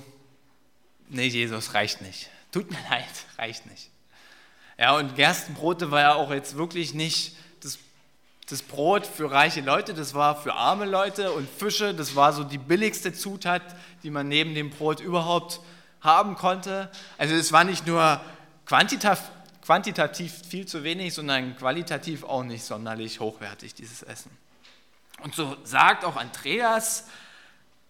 nee, 1.08 1.26
Jesus, 1.26 1.74
reicht 1.74 2.02
nicht. 2.02 2.30
Tut 2.52 2.70
mir 2.70 2.78
leid, 2.90 3.04
reicht 3.38 3.66
nicht. 3.66 3.90
Ja, 4.78 4.96
und 4.96 5.16
Gerstenbrote 5.16 5.90
war 5.90 6.00
ja 6.00 6.14
auch 6.14 6.30
jetzt 6.30 6.56
wirklich 6.56 6.92
nicht 6.92 7.36
das 8.48 8.62
Brot 8.62 9.06
für 9.06 9.30
reiche 9.30 9.60
Leute, 9.60 9.92
das 9.92 10.14
war 10.14 10.40
für 10.40 10.54
arme 10.54 10.84
Leute 10.84 11.32
und 11.32 11.48
Fische, 11.48 11.92
das 11.94 12.14
war 12.14 12.32
so 12.32 12.44
die 12.44 12.58
billigste 12.58 13.12
Zutat, 13.12 13.62
die 14.04 14.10
man 14.10 14.28
neben 14.28 14.54
dem 14.54 14.70
Brot 14.70 15.00
überhaupt 15.00 15.60
haben 16.00 16.36
konnte. 16.36 16.88
Also 17.18 17.34
es 17.34 17.52
war 17.52 17.64
nicht 17.64 17.86
nur 17.88 18.20
quantitativ, 18.64 19.24
quantitativ 19.66 20.32
viel 20.48 20.64
zu 20.64 20.84
wenig, 20.84 21.12
sondern 21.12 21.56
qualitativ 21.56 22.22
auch 22.22 22.44
nicht 22.44 22.64
sonderlich 22.64 23.18
hochwertig, 23.18 23.74
dieses 23.74 24.04
Essen. 24.04 24.30
Und 25.24 25.34
so 25.34 25.56
sagt 25.64 26.04
auch 26.04 26.14
Andreas, 26.14 27.08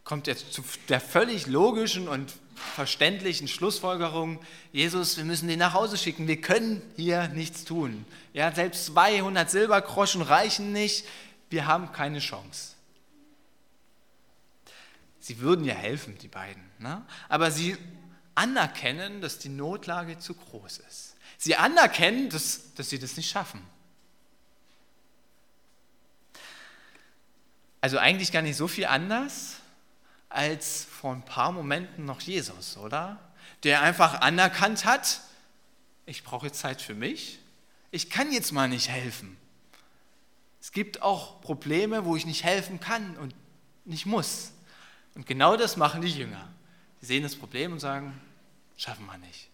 kommt 0.02 0.26
jetzt 0.26 0.54
zu 0.54 0.64
der 0.88 1.00
völlig 1.00 1.46
logischen 1.46 2.08
und 2.08 2.32
verständlichen 2.54 3.46
Schlussfolgerung, 3.46 4.40
Jesus, 4.72 5.18
wir 5.18 5.24
müssen 5.24 5.48
den 5.48 5.58
nach 5.58 5.74
Hause 5.74 5.98
schicken, 5.98 6.26
wir 6.26 6.40
können 6.40 6.80
hier 6.96 7.28
nichts 7.28 7.66
tun. 7.66 8.06
Ja, 8.32 8.50
selbst 8.52 8.86
200 8.86 9.50
Silbergroschen 9.50 10.22
reichen 10.22 10.72
nicht, 10.72 11.06
wir 11.50 11.66
haben 11.66 11.92
keine 11.92 12.20
Chance. 12.20 12.72
Sie 15.20 15.40
würden 15.40 15.66
ja 15.66 15.74
helfen, 15.74 16.16
die 16.22 16.28
beiden, 16.28 16.62
ne? 16.78 17.04
aber 17.28 17.50
sie 17.50 17.76
anerkennen, 18.34 19.20
dass 19.20 19.38
die 19.38 19.50
Notlage 19.50 20.18
zu 20.18 20.32
groß 20.32 20.78
ist. 20.78 21.05
Sie 21.38 21.56
anerkennen, 21.56 22.30
dass, 22.30 22.74
dass 22.74 22.90
sie 22.90 22.98
das 22.98 23.16
nicht 23.16 23.30
schaffen. 23.30 23.62
Also 27.80 27.98
eigentlich 27.98 28.32
gar 28.32 28.42
nicht 28.42 28.56
so 28.56 28.68
viel 28.68 28.86
anders 28.86 29.60
als 30.28 30.84
vor 30.84 31.12
ein 31.12 31.24
paar 31.24 31.52
Momenten 31.52 32.04
noch 32.04 32.20
Jesus, 32.20 32.76
oder? 32.76 33.18
Der 33.62 33.80
einfach 33.82 34.20
anerkannt 34.20 34.84
hat, 34.84 35.20
ich 36.04 36.24
brauche 36.24 36.46
jetzt 36.46 36.58
Zeit 36.58 36.82
für 36.82 36.94
mich, 36.94 37.38
ich 37.90 38.10
kann 38.10 38.32
jetzt 38.32 38.52
mal 38.52 38.68
nicht 38.68 38.88
helfen. 38.88 39.36
Es 40.60 40.72
gibt 40.72 41.00
auch 41.00 41.40
Probleme, 41.40 42.04
wo 42.04 42.16
ich 42.16 42.26
nicht 42.26 42.42
helfen 42.42 42.80
kann 42.80 43.16
und 43.18 43.34
nicht 43.84 44.04
muss. 44.04 44.52
Und 45.14 45.26
genau 45.26 45.56
das 45.56 45.76
machen 45.76 46.02
die 46.02 46.08
Jünger. 46.08 46.48
Die 47.00 47.06
sehen 47.06 47.22
das 47.22 47.36
Problem 47.36 47.72
und 47.72 47.78
sagen, 47.78 48.20
schaffen 48.76 49.06
wir 49.06 49.16
nicht. 49.18 49.48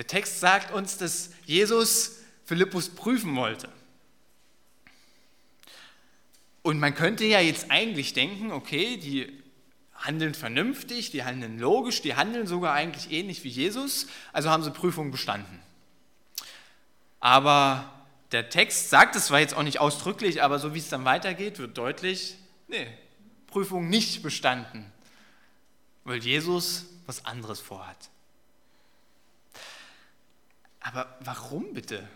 Der 0.00 0.06
Text 0.06 0.40
sagt 0.40 0.72
uns, 0.72 0.96
dass 0.96 1.28
Jesus 1.44 2.20
Philippus 2.46 2.88
prüfen 2.88 3.36
wollte. 3.36 3.68
Und 6.62 6.80
man 6.80 6.94
könnte 6.94 7.26
ja 7.26 7.38
jetzt 7.38 7.70
eigentlich 7.70 8.14
denken, 8.14 8.50
okay, 8.50 8.96
die 8.96 9.30
handeln 9.92 10.32
vernünftig, 10.32 11.10
die 11.10 11.24
handeln 11.24 11.58
logisch, 11.58 12.00
die 12.00 12.14
handeln 12.14 12.46
sogar 12.46 12.72
eigentlich 12.72 13.12
ähnlich 13.12 13.44
wie 13.44 13.50
Jesus, 13.50 14.06
also 14.32 14.48
haben 14.48 14.62
sie 14.62 14.70
Prüfung 14.70 15.10
bestanden. 15.10 15.60
Aber 17.20 17.92
der 18.32 18.48
Text 18.48 18.88
sagt 18.88 19.16
es 19.16 19.26
zwar 19.26 19.40
jetzt 19.40 19.52
auch 19.52 19.62
nicht 19.62 19.80
ausdrücklich, 19.80 20.42
aber 20.42 20.58
so 20.58 20.72
wie 20.72 20.78
es 20.78 20.88
dann 20.88 21.04
weitergeht, 21.04 21.58
wird 21.58 21.76
deutlich, 21.76 22.36
nee, 22.68 22.86
Prüfung 23.48 23.90
nicht 23.90 24.22
bestanden, 24.22 24.90
weil 26.04 26.20
Jesus 26.20 26.86
was 27.04 27.26
anderes 27.26 27.60
vorhat. 27.60 28.08
Aber 30.80 31.16
warum 31.20 31.74
bitte? 31.74 32.08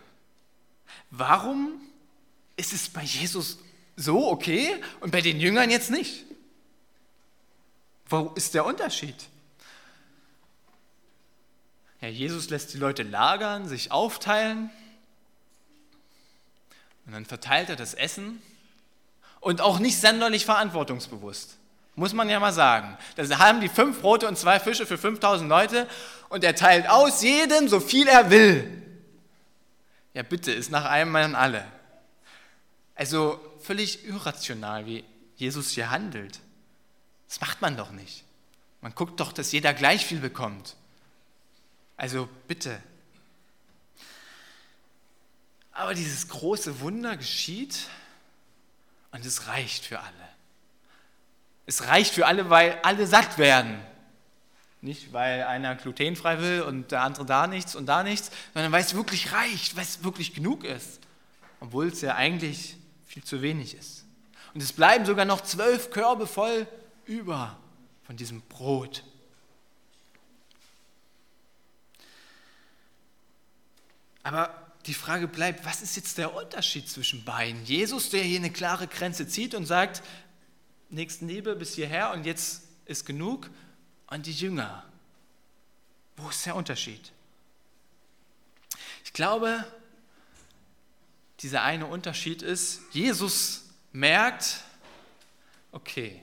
Warum 1.11 1.79
ist 2.57 2.73
es 2.73 2.89
bei 2.89 3.03
Jesus 3.03 3.59
so 3.95 4.29
okay 4.29 4.81
und 4.99 5.11
bei 5.11 5.21
den 5.21 5.39
Jüngern 5.39 5.69
jetzt 5.69 5.91
nicht? 5.91 6.25
Wo 8.07 8.31
ist 8.35 8.53
der 8.53 8.65
Unterschied? 8.65 9.15
Ja, 12.01 12.07
Jesus 12.09 12.49
lässt 12.49 12.73
die 12.73 12.77
Leute 12.77 13.03
lagern, 13.03 13.67
sich 13.67 13.91
aufteilen 13.91 14.69
und 17.05 17.13
dann 17.13 17.25
verteilt 17.25 17.69
er 17.69 17.75
das 17.75 17.93
Essen 17.93 18.41
und 19.39 19.61
auch 19.61 19.79
nicht 19.79 19.99
sonderlich 19.99 20.45
verantwortungsbewusst. 20.45 21.57
Muss 21.95 22.13
man 22.13 22.29
ja 22.29 22.39
mal 22.39 22.51
sagen. 22.51 22.97
Da 23.15 23.39
haben 23.39 23.61
die 23.61 23.69
fünf 23.69 24.01
Brote 24.01 24.27
und 24.27 24.37
zwei 24.37 24.59
Fische 24.59 24.85
für 24.85 24.97
5000 24.97 25.49
Leute 25.49 25.87
und 26.29 26.43
er 26.43 26.55
teilt 26.55 26.89
aus 26.89 27.21
jedem 27.21 27.69
so 27.69 27.79
viel 27.79 28.07
er 28.07 28.29
will. 28.29 28.69
Ja, 30.13 30.23
bitte, 30.23 30.51
ist 30.51 30.71
nach 30.71 30.85
einem 30.85 31.11
Mann 31.11 31.35
alle. 31.35 31.65
Also 32.95 33.39
völlig 33.61 34.05
irrational, 34.05 34.85
wie 34.85 35.03
Jesus 35.35 35.71
hier 35.71 35.89
handelt. 35.89 36.39
Das 37.27 37.41
macht 37.41 37.61
man 37.61 37.75
doch 37.75 37.91
nicht. 37.91 38.23
Man 38.81 38.93
guckt 38.93 39.19
doch, 39.19 39.33
dass 39.33 39.51
jeder 39.51 39.73
gleich 39.73 40.05
viel 40.05 40.19
bekommt. 40.19 40.75
Also 41.97 42.29
bitte. 42.47 42.81
Aber 45.71 45.93
dieses 45.93 46.27
große 46.27 46.79
Wunder 46.79 47.17
geschieht 47.17 47.87
und 49.11 49.25
es 49.25 49.47
reicht 49.47 49.85
für 49.85 49.99
alle. 49.99 50.24
Es 51.65 51.87
reicht 51.87 52.13
für 52.13 52.27
alle, 52.27 52.49
weil 52.49 52.79
alle 52.83 53.07
satt 53.07 53.37
werden. 53.37 53.79
Nicht, 54.81 55.13
weil 55.13 55.43
einer 55.43 55.75
glutenfrei 55.75 56.39
will 56.39 56.61
und 56.61 56.91
der 56.91 57.01
andere 57.01 57.25
da 57.25 57.47
nichts 57.47 57.75
und 57.75 57.87
da 57.87 58.03
nichts, 58.03 58.29
sondern 58.53 58.71
weil 58.71 58.83
es 58.83 58.93
wirklich 58.93 59.31
reicht, 59.31 59.75
weil 59.75 59.83
es 59.83 60.03
wirklich 60.03 60.35
genug 60.35 60.63
ist. 60.63 60.99
Obwohl 61.59 61.87
es 61.87 62.01
ja 62.01 62.15
eigentlich 62.15 62.77
viel 63.07 63.23
zu 63.23 63.41
wenig 63.41 63.75
ist. 63.75 64.05
Und 64.53 64.61
es 64.61 64.73
bleiben 64.73 65.05
sogar 65.05 65.25
noch 65.25 65.41
zwölf 65.41 65.89
Körbe 65.89 66.27
voll 66.27 66.67
über 67.05 67.57
von 68.05 68.15
diesem 68.15 68.41
Brot. 68.41 69.03
Aber 74.21 74.65
die 74.85 74.93
Frage 74.93 75.27
bleibt, 75.27 75.65
was 75.65 75.81
ist 75.81 75.95
jetzt 75.95 76.17
der 76.17 76.35
Unterschied 76.35 76.89
zwischen 76.89 77.23
beiden? 77.23 77.63
Jesus, 77.65 78.09
der 78.09 78.23
hier 78.23 78.39
eine 78.39 78.51
klare 78.51 78.87
Grenze 78.87 79.27
zieht 79.27 79.55
und 79.55 79.65
sagt, 79.65 80.03
Nächstenliebe 80.95 81.55
bis 81.55 81.75
hierher 81.75 82.11
und 82.11 82.25
jetzt 82.25 82.63
ist 82.85 83.05
genug. 83.05 83.49
Und 84.07 84.25
die 84.25 84.33
Jünger, 84.33 84.83
wo 86.17 86.29
ist 86.29 86.45
der 86.45 86.55
Unterschied? 86.55 87.11
Ich 89.03 89.13
glaube, 89.13 89.63
dieser 91.41 91.63
eine 91.63 91.85
Unterschied 91.85 92.41
ist, 92.41 92.81
Jesus 92.91 93.69
merkt, 93.91 94.61
okay, 95.71 96.21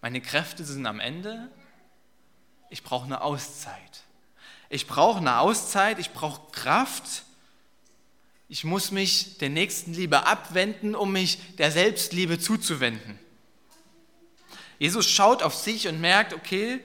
meine 0.00 0.20
Kräfte 0.20 0.64
sind 0.64 0.86
am 0.86 1.00
Ende, 1.00 1.50
ich 2.70 2.82
brauche 2.82 3.06
eine 3.06 3.22
Auszeit. 3.22 4.02
Ich 4.68 4.86
brauche 4.86 5.18
eine 5.18 5.38
Auszeit, 5.38 5.98
ich 5.98 6.12
brauche 6.12 6.52
Kraft. 6.52 7.24
Ich 8.48 8.64
muss 8.64 8.90
mich 8.90 9.38
der 9.38 9.48
Nächstenliebe 9.48 10.26
abwenden, 10.26 10.94
um 10.94 11.12
mich 11.12 11.56
der 11.56 11.70
Selbstliebe 11.70 12.38
zuzuwenden. 12.38 13.18
Jesus 14.78 15.08
schaut 15.08 15.42
auf 15.42 15.54
sich 15.54 15.88
und 15.88 16.00
merkt, 16.00 16.32
okay, 16.32 16.80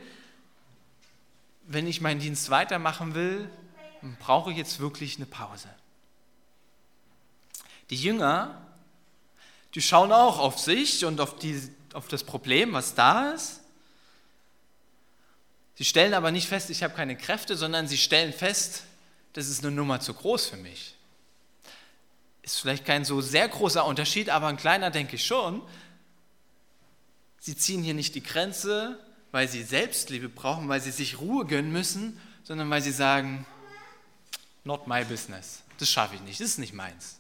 wenn 1.66 1.88
ich 1.88 2.02
meinen 2.02 2.20
Dienst 2.20 2.50
weitermachen 2.50 3.14
will, 3.14 3.50
brauche 4.20 4.52
ich 4.52 4.58
jetzt 4.58 4.80
wirklich 4.80 5.18
eine 5.18 5.26
Pause. 5.26 5.70
Die 7.90 7.96
Jünger, 7.96 8.66
die 9.76 9.82
schauen 9.82 10.12
auch 10.12 10.40
auf 10.40 10.60
sich 10.60 11.06
und 11.06 11.22
auf, 11.22 11.38
die, 11.38 11.62
auf 11.94 12.08
das 12.08 12.24
Problem, 12.24 12.74
was 12.74 12.96
da 12.96 13.32
ist. 13.32 13.62
Sie 15.76 15.86
stellen 15.86 16.14
aber 16.14 16.32
nicht 16.32 16.48
fest, 16.48 16.70
ich 16.70 16.84
habe 16.84 16.94
keine 16.94 17.18
Kräfte, 17.18 17.56
sondern 17.56 17.88
sie 17.88 17.98
stellen 17.98 18.34
fest, 18.34 18.84
das 19.34 19.48
ist 19.48 19.64
eine 19.64 19.74
Nummer 19.76 20.00
zu 20.00 20.14
groß 20.14 20.48
für 20.48 20.58
mich. 20.58 20.96
Ist 22.44 22.60
vielleicht 22.60 22.86
kein 22.86 23.06
so 23.06 23.22
sehr 23.22 23.48
großer 23.48 23.86
Unterschied, 23.86 24.30
aber 24.30 24.48
ein 24.48 24.58
kleiner 24.58 24.92
denke 24.92 25.16
ich 25.16 25.26
schon. 25.26 25.62
Sie 27.44 27.58
ziehen 27.58 27.84
hier 27.84 27.94
nicht 27.94 28.16
die 28.16 28.24
Grenze, 28.24 28.98
weil 29.34 29.50
sie 29.50 29.64
Selbstliebe 29.64 30.30
brauchen, 30.30 30.70
weil 30.70 30.80
sie 30.80 30.92
sich 30.92 31.20
Ruhe 31.20 31.46
gönnen 31.46 31.74
müssen, 31.74 32.18
sondern 32.46 32.70
weil 32.70 32.82
sie 32.82 32.94
sagen, 32.94 33.46
not 34.64 34.88
my 34.88 35.04
business. 35.04 35.62
Das 35.78 35.90
schaffe 35.90 36.16
ich 36.16 36.22
nicht, 36.22 36.40
das 36.40 36.48
ist 36.48 36.58
nicht 36.58 36.72
meins. 36.72 37.20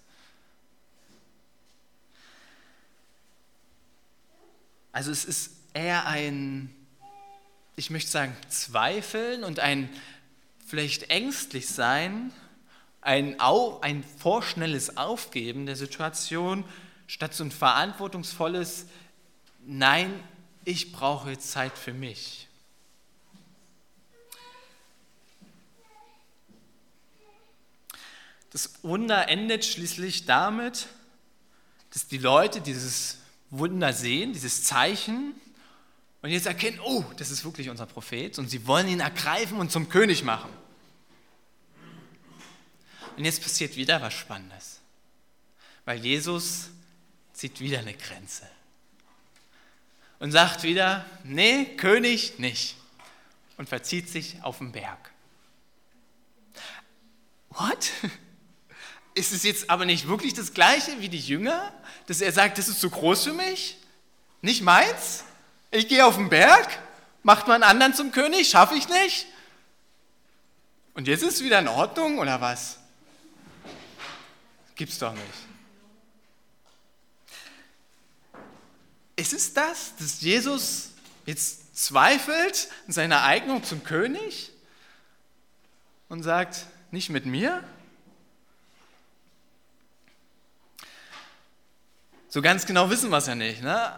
Also 4.94 5.12
es 5.12 5.26
ist 5.26 5.52
eher 5.74 6.08
ein, 6.08 6.74
ich 7.76 7.90
möchte 7.90 8.10
sagen, 8.10 8.34
Zweifeln 8.48 9.44
und 9.44 9.60
ein 9.60 9.90
vielleicht 10.66 11.10
ängstlich 11.10 11.68
sein, 11.68 12.32
ein, 13.02 13.42
ein 13.42 14.06
vorschnelles 14.20 14.96
Aufgeben 14.96 15.66
der 15.66 15.76
Situation, 15.76 16.64
statt 17.08 17.34
so 17.34 17.44
ein 17.44 17.52
verantwortungsvolles, 17.52 18.86
nein, 19.66 20.24
ich 20.66 20.92
brauche 20.92 21.38
Zeit 21.38 21.78
für 21.78 21.94
mich. 21.94 22.48
Das 28.52 28.84
Wunder 28.84 29.30
endet 29.30 29.66
schließlich 29.66 30.26
damit, 30.26 30.88
dass 31.90 32.08
die 32.08 32.20
Leute 32.20 32.62
dieses 32.62 33.18
Wunder 33.50 33.94
sehen, 33.94 34.34
dieses 34.34 34.64
Zeichen, 34.64 35.34
und 36.22 36.30
jetzt 36.30 36.46
erkennen, 36.46 36.80
oh, 36.80 37.04
das 37.18 37.32
ist 37.32 37.44
wirklich 37.44 37.70
unser 37.70 37.86
Prophet, 37.86 38.40
und 38.40 38.50
sie 38.50 38.66
wollen 38.66 38.88
ihn 38.88 39.02
ergreifen 39.02 39.60
und 39.60 39.72
zum 39.72 39.90
König 39.90 40.24
machen. 40.24 40.50
Und 43.18 43.26
jetzt 43.26 43.42
passiert 43.42 43.76
wieder 43.76 44.02
was 44.02 44.14
Spannendes, 44.14 44.80
weil 45.84 46.00
Jesus 46.00 46.70
zieht 47.34 47.60
wieder 47.60 47.80
eine 47.80 47.94
Grenze 47.94 48.48
und 50.24 50.32
sagt 50.32 50.64
wieder, 50.64 51.06
nee, 51.26 51.66
König 51.76 52.40
nicht, 52.40 52.78
und 53.58 53.68
verzieht 53.68 54.08
sich 54.08 54.38
auf 54.42 54.60
den 54.60 54.72
Berg. 54.72 55.12
What? 57.50 57.92
Ist 59.16 59.34
es 59.34 59.44
jetzt 59.44 59.70
aber 59.70 59.84
nicht 59.84 60.08
wirklich 60.08 60.34
das 60.34 60.54
gleiche 60.54 61.02
wie 61.02 61.10
die 61.10 61.20
Jünger, 61.20 61.74
dass 62.08 62.22
er 62.22 62.32
sagt, 62.32 62.58
das 62.58 62.70
ist 62.70 62.80
zu 62.80 62.90
groß 62.90 63.26
für 63.26 63.34
mich? 63.34 63.76
Nicht 64.42 64.62
meins? 64.62 65.26
Ich 65.72 65.90
gehe 65.90 66.06
auf 66.06 66.16
den 66.16 66.30
Berg, 66.30 66.70
macht 67.22 67.50
man 67.50 67.62
anderen 67.62 67.94
zum 67.94 68.14
König, 68.14 68.50
schaffe 68.50 68.76
ich 68.76 68.88
nicht? 68.88 69.28
Und 70.94 71.10
jetzt 71.10 71.22
ist 71.22 71.34
es 71.34 71.44
wieder 71.44 71.60
in 71.60 71.68
Ordnung 71.68 72.20
oder 72.20 72.40
was? 72.40 72.80
Gibt's 74.76 74.98
doch 75.00 75.12
nicht. 75.12 75.53
Ist 79.16 79.34
es 79.34 79.54
das, 79.54 79.96
dass 79.98 80.22
Jesus 80.22 80.92
jetzt 81.26 81.76
zweifelt 81.76 82.68
in 82.88 82.94
seiner 82.94 83.24
Eignung 83.24 83.64
zum 83.64 83.84
König 83.84 84.52
und 86.10 86.24
sagt, 86.24 86.66
nicht 86.92 87.10
mit 87.10 87.26
mir? 87.26 87.64
So 92.30 92.42
ganz 92.42 92.66
genau 92.66 92.90
wissen 92.90 93.12
wir 93.12 93.18
es 93.18 93.28
ja 93.28 93.36
nicht, 93.36 93.62
ne? 93.62 93.94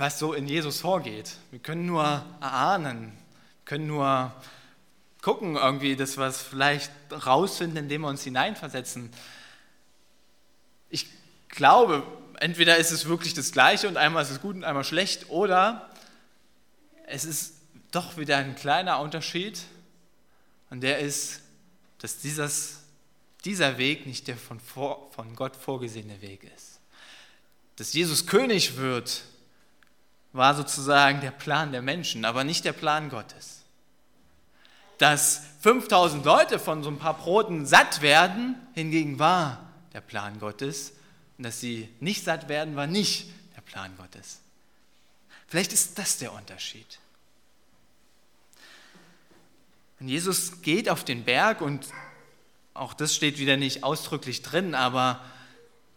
was 0.00 0.18
so 0.18 0.32
in 0.32 0.48
Jesus 0.48 0.80
vorgeht. 0.80 1.36
Wir 1.50 1.58
können 1.58 1.84
nur 1.84 2.24
erahnen, 2.40 3.12
können 3.66 3.86
nur 3.86 4.32
gucken, 5.20 5.56
irgendwie, 5.56 5.94
dass 5.94 6.16
wir 6.16 6.24
es 6.26 6.40
vielleicht 6.40 6.90
rausfinden, 7.10 7.76
indem 7.76 8.02
wir 8.02 8.08
uns 8.08 8.24
hineinversetzen. 8.24 9.10
Ich 10.88 11.06
glaube, 11.50 12.02
entweder 12.40 12.76
ist 12.76 12.90
es 12.90 13.06
wirklich 13.06 13.34
das 13.34 13.52
Gleiche 13.52 13.86
und 13.88 13.96
einmal 13.96 14.22
ist 14.22 14.30
es 14.30 14.40
gut 14.40 14.56
und 14.56 14.64
einmal 14.64 14.84
schlecht, 14.84 15.30
oder 15.30 15.90
es 17.06 17.24
ist 17.24 17.54
doch 17.92 18.16
wieder 18.16 18.38
ein 18.38 18.56
kleiner 18.56 19.00
Unterschied 19.00 19.60
und 20.70 20.80
der 20.80 20.98
ist, 20.98 21.40
dass 21.98 22.18
dieses, 22.18 22.80
dieser 23.44 23.78
Weg 23.78 24.06
nicht 24.06 24.28
der 24.28 24.36
von, 24.36 24.58
vor, 24.60 25.10
von 25.12 25.34
Gott 25.36 25.56
vorgesehene 25.56 26.20
Weg 26.22 26.44
ist. 26.56 26.80
Dass 27.76 27.92
Jesus 27.92 28.26
König 28.26 28.76
wird, 28.76 29.22
war 30.32 30.54
sozusagen 30.54 31.20
der 31.20 31.32
Plan 31.32 31.72
der 31.72 31.82
Menschen, 31.82 32.24
aber 32.24 32.44
nicht 32.44 32.64
der 32.64 32.72
Plan 32.72 33.10
Gottes. 33.10 33.62
Dass 34.98 35.42
5000 35.62 36.24
Leute 36.24 36.58
von 36.58 36.82
so 36.82 36.90
ein 36.90 36.98
paar 36.98 37.16
Broten 37.16 37.66
satt 37.66 38.02
werden, 38.02 38.54
hingegen 38.74 39.18
war 39.18 39.70
der 39.92 40.00
Plan 40.00 40.38
Gottes. 40.38 40.92
Und 41.40 41.44
dass 41.44 41.58
sie 41.58 41.88
nicht 42.00 42.22
satt 42.22 42.50
werden, 42.50 42.76
war 42.76 42.86
nicht 42.86 43.30
der 43.56 43.62
Plan 43.62 43.96
Gottes. 43.96 44.40
Vielleicht 45.46 45.72
ist 45.72 45.98
das 45.98 46.18
der 46.18 46.34
Unterschied. 46.34 46.98
Und 50.00 50.08
Jesus 50.08 50.60
geht 50.60 50.90
auf 50.90 51.02
den 51.02 51.24
Berg 51.24 51.62
und 51.62 51.86
auch 52.74 52.92
das 52.92 53.14
steht 53.14 53.38
wieder 53.38 53.56
nicht 53.56 53.84
ausdrücklich 53.84 54.42
drin, 54.42 54.74
aber 54.74 55.24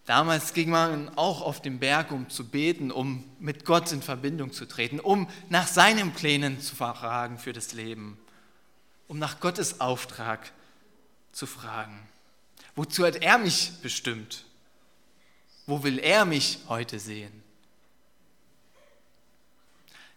Damals 0.06 0.53
ging 0.53 0.69
man 0.69 1.10
auch 1.17 1.41
auf 1.41 1.62
den 1.62 1.79
Berg, 1.79 2.12
um 2.12 2.29
zu 2.29 2.47
beten, 2.47 2.89
um 2.89 3.29
mit 3.39 3.65
Gott 3.65 3.91
in 3.91 4.01
Verbindung 4.01 4.53
zu 4.53 4.65
treten, 4.65 5.01
um 5.01 5.29
nach 5.49 5.67
seinen 5.67 6.13
Plänen 6.13 6.62
zu 6.62 6.73
fragen 6.75 7.38
für 7.38 7.51
das 7.51 7.73
Leben, 7.73 8.17
um 9.10 9.19
nach 9.19 9.41
Gottes 9.41 9.82
Auftrag 9.82 10.53
zu 11.34 11.47
fragen. 11.47 11.99
Wozu 12.75 13.06
hat 13.06 13.17
er 13.17 13.38
mich 13.38 13.73
bestimmt? 13.82 14.45
Wo 15.65 15.84
will 15.84 15.99
er 15.99 16.26
mich 16.26 16.60
heute 16.67 16.99
sehen? 16.99 17.43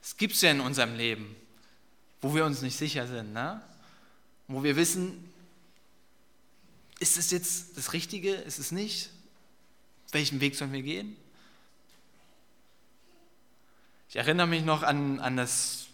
Es 0.02 0.16
gibt 0.16 0.34
es 0.34 0.40
ja 0.40 0.50
in 0.50 0.60
unserem 0.60 0.96
Leben, 0.96 1.36
wo 2.20 2.34
wir 2.34 2.44
uns 2.44 2.62
nicht 2.62 2.76
sicher 2.76 3.06
sind, 3.06 3.32
ne? 3.32 3.60
wo 4.48 4.62
wir 4.62 4.76
wissen, 4.76 5.32
ist 6.98 7.18
es 7.18 7.30
jetzt 7.30 7.76
das 7.76 7.92
Richtige, 7.92 8.32
ist 8.32 8.58
es 8.58 8.72
nicht? 8.72 9.10
Welchen 10.12 10.40
Weg 10.40 10.54
sollen 10.54 10.72
wir 10.72 10.82
gehen? 10.82 11.16
Ich 14.08 14.16
erinnere 14.16 14.46
mich 14.46 14.64
noch 14.64 14.82
an, 14.82 15.20
an, 15.20 15.36
das, 15.36 15.86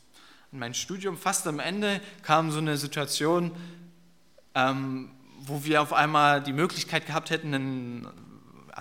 an 0.53 0.59
mein 0.59 0.75
Studium. 0.75 1.17
Fast 1.17 1.47
am 1.47 1.59
Ende 1.59 2.01
kam 2.23 2.51
so 2.51 2.59
eine 2.59 2.77
Situation, 2.77 3.51
ähm, 4.55 5.11
wo 5.41 5.65
wir 5.65 5.83
auf 5.83 5.93
einmal 5.93 6.43
die 6.43 6.53
Möglichkeit 6.53 7.07
gehabt 7.07 7.31
hätten, 7.31 7.55
einen, 7.55 8.07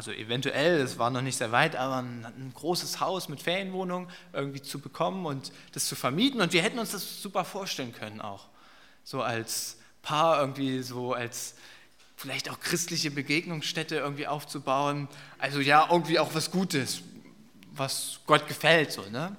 also 0.02 0.14
eventuell, 0.14 0.80
es 0.80 0.98
war 0.98 1.12
noch 1.12 1.22
nicht 1.22 1.38
sehr 1.38 1.52
weit, 1.52 1.76
aber 1.76 1.98
ein, 1.98 2.26
ein 2.26 2.52
großes 2.56 3.00
Haus 3.02 3.30
mit 3.30 3.40
Ferienwohnung 3.40 4.08
irgendwie 4.34 4.64
zu 4.64 4.80
bekommen 4.80 5.28
und 5.28 5.52
das 5.74 5.86
zu 5.86 5.94
vermieten. 5.94 6.42
Und 6.42 6.54
wir 6.54 6.64
hätten 6.64 6.80
uns 6.80 6.90
das 6.90 7.22
super 7.22 7.46
vorstellen 7.46 7.94
können 7.94 8.20
auch. 8.20 8.48
So 9.04 9.22
als 9.22 9.78
Paar 10.02 10.40
irgendwie, 10.40 10.82
so 10.82 11.14
als 11.14 11.54
vielleicht 12.18 12.50
auch 12.50 12.60
christliche 12.60 13.12
Begegnungsstätte 13.12 13.98
irgendwie 13.98 14.26
aufzubauen. 14.26 15.08
Also 15.38 15.60
ja, 15.60 15.88
irgendwie 15.92 16.18
auch 16.18 16.34
was 16.34 16.50
Gutes, 16.50 17.04
was 17.72 18.22
Gott 18.26 18.48
gefällt. 18.48 18.92
So, 18.92 19.04
ne? 19.04 19.36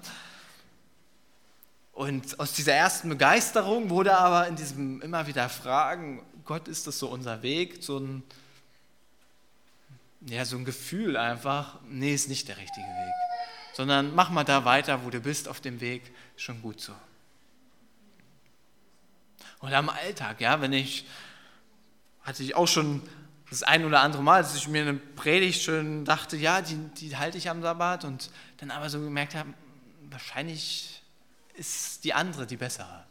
Und 1.91 2.39
aus 2.39 2.53
dieser 2.53 2.75
ersten 2.75 3.09
Begeisterung 3.09 3.91
wurde 3.91 4.17
aber 4.17 4.47
in 4.47 4.55
diesem 4.55 5.03
immer 5.03 5.27
wieder 5.27 5.49
Fragen, 5.49 6.23
Gott, 6.45 6.69
ist 6.69 6.87
das 6.87 7.01
so 7.01 7.09
unser 7.09 7.43
Weg? 7.43 7.83
So 7.83 7.99
ein, 7.99 8.23
ja, 10.27 10.45
so 10.45 10.57
ein 10.57 10.65
Gefühl 10.65 11.17
einfach, 11.17 11.79
nee, 11.89 12.15
ist 12.15 12.29
nicht 12.29 12.49
der 12.49 12.57
richtige 12.57 12.87
Weg. 12.87 13.15
sondern 13.75 14.15
mach 14.15 14.29
mal 14.29 14.45
da 14.45 14.67
weiter, 14.67 15.05
wo 15.05 15.11
du 15.11 15.21
bist 15.21 15.49
auf 15.49 15.61
dem 15.61 15.81
Weg, 15.81 16.15
schon 16.37 16.61
gut 16.61 16.81
so. 16.81 16.93
Oder 19.61 19.79
im 19.79 19.89
Alltag, 19.89 20.41
ja, 20.41 20.61
wenn 20.61 20.73
ich, 20.73 21.07
hatte 22.23 22.43
ich 22.43 22.55
auch 22.55 22.69
schon 22.69 23.03
das 23.49 23.63
ein 23.63 23.85
oder 23.85 24.01
andere 24.01 24.23
Mal, 24.23 24.43
dass 24.43 24.57
ich 24.57 24.69
mir 24.69 24.83
eine 24.83 24.95
Predigt 24.95 25.63
schon 25.63 26.05
dachte, 26.05 26.37
ja, 26.37 26.61
die, 26.61 26.77
die 26.99 27.17
halte 27.17 27.39
ich 27.39 27.49
am 27.49 27.63
Sabbat 27.63 28.05
und 28.05 28.31
dann 28.59 28.71
aber 28.71 28.91
so 28.91 29.01
gemerkt 29.01 29.35
habe, 29.35 29.53
wahrscheinlich 30.11 31.03
ist 31.55 32.05
die 32.05 32.15
andere 32.15 32.47
die 32.47 32.57
bessere. 32.57 33.05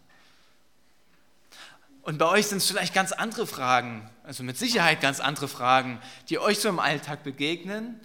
Und 2.03 2.17
bei 2.17 2.27
euch 2.27 2.47
sind 2.47 2.57
es 2.57 2.67
vielleicht 2.67 2.93
ganz 2.93 3.11
andere 3.11 3.45
Fragen, 3.45 4.09
also 4.23 4.43
mit 4.43 4.57
Sicherheit 4.57 5.01
ganz 5.01 5.19
andere 5.19 5.47
Fragen, 5.47 6.01
die 6.29 6.39
euch 6.39 6.59
so 6.59 6.69
im 6.69 6.79
Alltag 6.79 7.23
begegnen, 7.23 7.99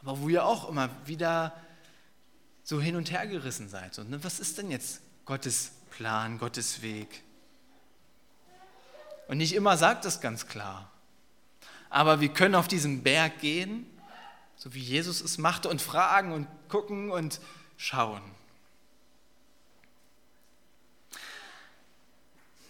aber 0.00 0.20
wo 0.20 0.28
ihr 0.28 0.44
auch 0.44 0.68
immer 0.68 0.88
wieder 1.04 1.54
so 2.62 2.80
hin 2.80 2.94
und 2.94 3.10
her 3.10 3.26
gerissen 3.26 3.68
seid. 3.68 3.98
Und 3.98 4.10
ne, 4.10 4.22
was 4.22 4.38
ist 4.38 4.58
denn 4.58 4.70
jetzt 4.70 5.00
Gottes 5.24 5.72
Plan, 5.90 6.38
Gottes 6.38 6.82
Weg? 6.82 7.24
Und 9.26 9.38
nicht 9.38 9.54
immer 9.54 9.76
sagt 9.76 10.04
es 10.04 10.20
ganz 10.20 10.46
klar. 10.46 10.90
Aber 11.88 12.20
wir 12.20 12.28
können 12.28 12.54
auf 12.54 12.68
diesen 12.68 13.02
Berg 13.02 13.40
gehen, 13.40 13.86
so 14.56 14.74
wie 14.74 14.80
Jesus 14.80 15.20
es 15.20 15.38
machte, 15.38 15.68
und 15.68 15.82
fragen 15.82 16.32
und 16.32 16.46
gucken 16.68 17.10
und 17.10 17.40
schauen. 17.76 18.22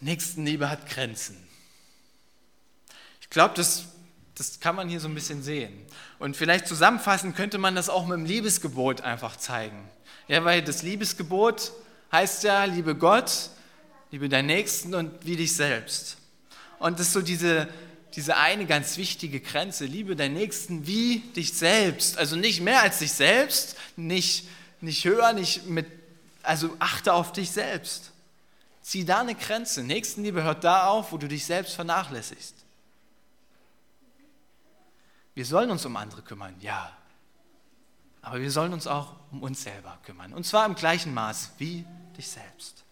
Nächstenliebe 0.00 0.70
hat 0.70 0.88
Grenzen. 0.88 1.36
Ich 3.20 3.30
glaube, 3.30 3.54
das, 3.54 3.84
das 4.34 4.60
kann 4.60 4.74
man 4.74 4.88
hier 4.88 5.00
so 5.00 5.08
ein 5.08 5.14
bisschen 5.14 5.42
sehen. 5.42 5.72
Und 6.18 6.36
vielleicht 6.36 6.66
zusammenfassend 6.66 7.36
könnte 7.36 7.58
man 7.58 7.74
das 7.74 7.88
auch 7.88 8.06
mit 8.06 8.18
dem 8.18 8.24
Liebesgebot 8.24 9.02
einfach 9.02 9.36
zeigen. 9.36 9.88
Ja, 10.28 10.44
weil 10.44 10.62
das 10.62 10.82
Liebesgebot 10.82 11.72
heißt 12.12 12.44
ja, 12.44 12.64
liebe 12.64 12.94
Gott, 12.94 13.50
liebe 14.10 14.28
deinen 14.28 14.46
Nächsten 14.46 14.94
und 14.94 15.24
wie 15.24 15.36
dich 15.36 15.54
selbst. 15.54 16.16
Und 16.78 16.98
das 16.98 17.08
ist 17.08 17.12
so 17.12 17.22
diese, 17.22 17.68
diese 18.16 18.36
eine 18.36 18.66
ganz 18.66 18.96
wichtige 18.96 19.40
Grenze, 19.40 19.84
liebe 19.84 20.16
deinen 20.16 20.34
Nächsten 20.34 20.86
wie 20.86 21.18
dich 21.36 21.52
selbst. 21.52 22.18
Also 22.18 22.36
nicht 22.36 22.60
mehr 22.60 22.82
als 22.82 22.98
dich 22.98 23.12
selbst, 23.12 23.76
nicht, 23.96 24.48
nicht 24.80 25.04
höher, 25.04 25.32
nicht 25.32 25.66
mit, 25.66 25.86
also 26.42 26.74
achte 26.78 27.12
auf 27.12 27.32
dich 27.32 27.50
selbst. 27.50 28.10
Zieh 28.82 29.04
da 29.04 29.20
eine 29.20 29.34
Grenze. 29.34 29.82
Nächstenliebe 29.82 30.42
hört 30.42 30.64
da 30.64 30.86
auf, 30.88 31.12
wo 31.12 31.18
du 31.18 31.28
dich 31.28 31.44
selbst 31.44 31.74
vernachlässigst. 31.74 32.54
Wir 35.34 35.46
sollen 35.46 35.70
uns 35.70 35.84
um 35.84 35.96
andere 35.96 36.22
kümmern, 36.22 36.54
ja. 36.60 36.96
Aber 38.22 38.40
wir 38.40 38.50
sollen 38.50 38.72
uns 38.72 38.86
auch 38.86 39.14
um 39.30 39.42
uns 39.42 39.62
selber 39.62 39.98
kümmern. 40.04 40.32
Und 40.32 40.44
zwar 40.44 40.66
im 40.66 40.74
gleichen 40.74 41.14
Maß 41.14 41.52
wie 41.58 41.84
dich 42.16 42.28
selbst. 42.28 42.84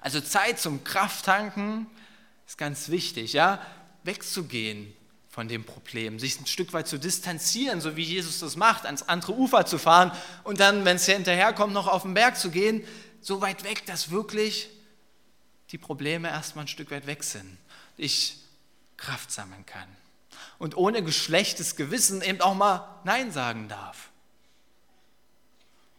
Also 0.00 0.20
Zeit 0.20 0.58
zum 0.58 0.84
Krafttanken 0.84 1.86
ist 2.46 2.58
ganz 2.58 2.88
wichtig, 2.88 3.32
ja. 3.32 3.60
Wegzugehen 4.02 4.94
von 5.36 5.48
dem 5.48 5.64
Problem, 5.64 6.18
sich 6.18 6.40
ein 6.40 6.46
Stück 6.46 6.72
weit 6.72 6.88
zu 6.88 6.98
distanzieren, 6.98 7.80
so 7.80 7.96
wie 7.96 8.02
Jesus 8.02 8.38
das 8.38 8.56
macht, 8.56 8.86
ans 8.86 9.02
andere 9.02 9.34
Ufer 9.34 9.66
zu 9.66 9.78
fahren 9.78 10.10
und 10.44 10.60
dann, 10.60 10.86
wenn 10.86 10.96
es 10.96 11.04
hinterherkommt, 11.04 11.74
noch 11.74 11.88
auf 11.88 12.02
den 12.02 12.14
Berg 12.14 12.38
zu 12.38 12.50
gehen, 12.50 12.82
so 13.26 13.40
weit 13.40 13.64
weg, 13.64 13.84
dass 13.86 14.12
wirklich 14.12 14.68
die 15.72 15.78
Probleme 15.78 16.28
erstmal 16.28 16.64
ein 16.64 16.68
Stück 16.68 16.92
weit 16.92 17.08
weg 17.08 17.24
sind. 17.24 17.58
Ich 17.96 18.36
Kraft 18.96 19.32
sammeln 19.32 19.66
kann. 19.66 19.88
Und 20.58 20.76
ohne 20.76 21.02
geschlechtes 21.02 21.74
Gewissen 21.74 22.22
eben 22.22 22.40
auch 22.40 22.54
mal 22.54 22.86
Nein 23.02 23.32
sagen 23.32 23.68
darf. 23.68 24.10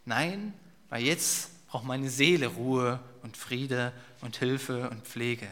Nein, 0.06 0.54
weil 0.88 1.04
jetzt 1.04 1.68
braucht 1.68 1.84
meine 1.84 2.10
Seele 2.10 2.48
Ruhe 2.48 3.02
und 3.24 3.36
Friede 3.36 3.92
und 4.22 4.38
Hilfe 4.38 4.90
und 4.90 5.06
Pflege. 5.06 5.48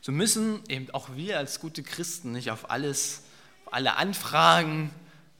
So 0.00 0.12
müssen 0.12 0.62
eben 0.68 0.88
auch 0.92 1.16
wir 1.16 1.36
als 1.36 1.58
gute 1.58 1.82
Christen 1.82 2.30
nicht 2.30 2.52
auf 2.52 2.70
alles, 2.70 3.24
auf 3.64 3.74
alle 3.74 3.96
Anfragen 3.96 4.92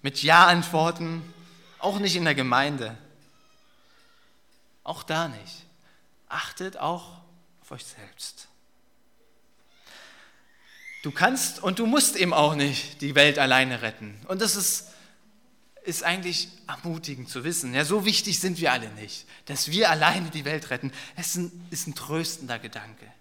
mit 0.03 0.25
Ja 0.25 0.49
antworten, 0.49 1.23
auch 1.79 2.01
nicht 2.01 2.17
in 2.17 2.25
der 2.25 2.35
Gemeinde. 2.35 2.99
Auch 4.87 5.03
da 5.03 5.27
nicht. 5.27 5.67
Achtet 6.29 6.77
auch 6.77 7.21
auf 7.61 7.73
euch 7.73 7.85
selbst. 7.85 8.47
Du 11.03 11.11
kannst 11.11 11.61
und 11.61 11.81
du 11.81 11.87
musst 11.87 12.15
eben 12.15 12.33
auch 12.33 12.55
nicht 12.55 13.01
die 13.01 13.17
Welt 13.17 13.41
alleine 13.41 13.83
retten. 13.83 14.17
Und 14.29 14.41
das 14.41 14.55
ist, 14.55 14.91
ist 15.83 16.05
eigentlich 16.05 16.51
ermutigend 16.69 17.29
zu 17.29 17.43
wissen. 17.43 17.75
Ja, 17.75 17.85
so 17.85 18.05
wichtig 18.05 18.39
sind 18.39 18.61
wir 18.61 18.71
alle 18.71 18.89
nicht, 18.91 19.27
dass 19.47 19.73
wir 19.73 19.91
alleine 19.91 20.31
die 20.31 20.45
Welt 20.45 20.71
retten. 20.71 20.93
Es 21.17 21.31
ist 21.31 21.37
ein, 21.37 21.67
ist 21.71 21.89
ein 21.89 21.97
tröstender 21.97 22.61
Gedanke, 22.61 23.13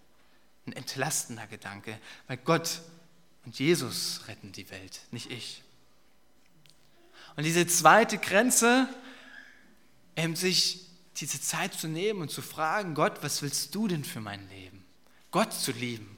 ein 0.68 0.74
entlastender 0.74 1.48
Gedanke, 1.48 1.98
weil 2.28 2.38
Gott 2.38 2.82
und 3.44 3.58
Jesus 3.58 4.22
retten 4.28 4.52
die 4.52 4.70
Welt, 4.70 5.02
nicht 5.10 5.32
ich. 5.32 5.64
Und 7.36 7.44
diese 7.44 7.66
zweite 7.66 8.20
Grenze, 8.20 8.88
ähm, 10.16 10.36
sich 10.36 10.86
diese 11.18 11.42
Zeit 11.42 11.74
zu 11.74 11.88
nehmen 11.88 12.22
und 12.22 12.32
zu 12.32 12.42
fragen, 12.42 12.94
Gott, 12.94 13.20
was 13.22 13.42
willst 13.42 13.74
du 13.74 13.88
denn 13.88 14.04
für 14.04 14.20
mein 14.20 14.48
Leben? 14.50 14.84
Gott 15.32 15.54
zu 15.54 15.72
lieben. 15.72 16.18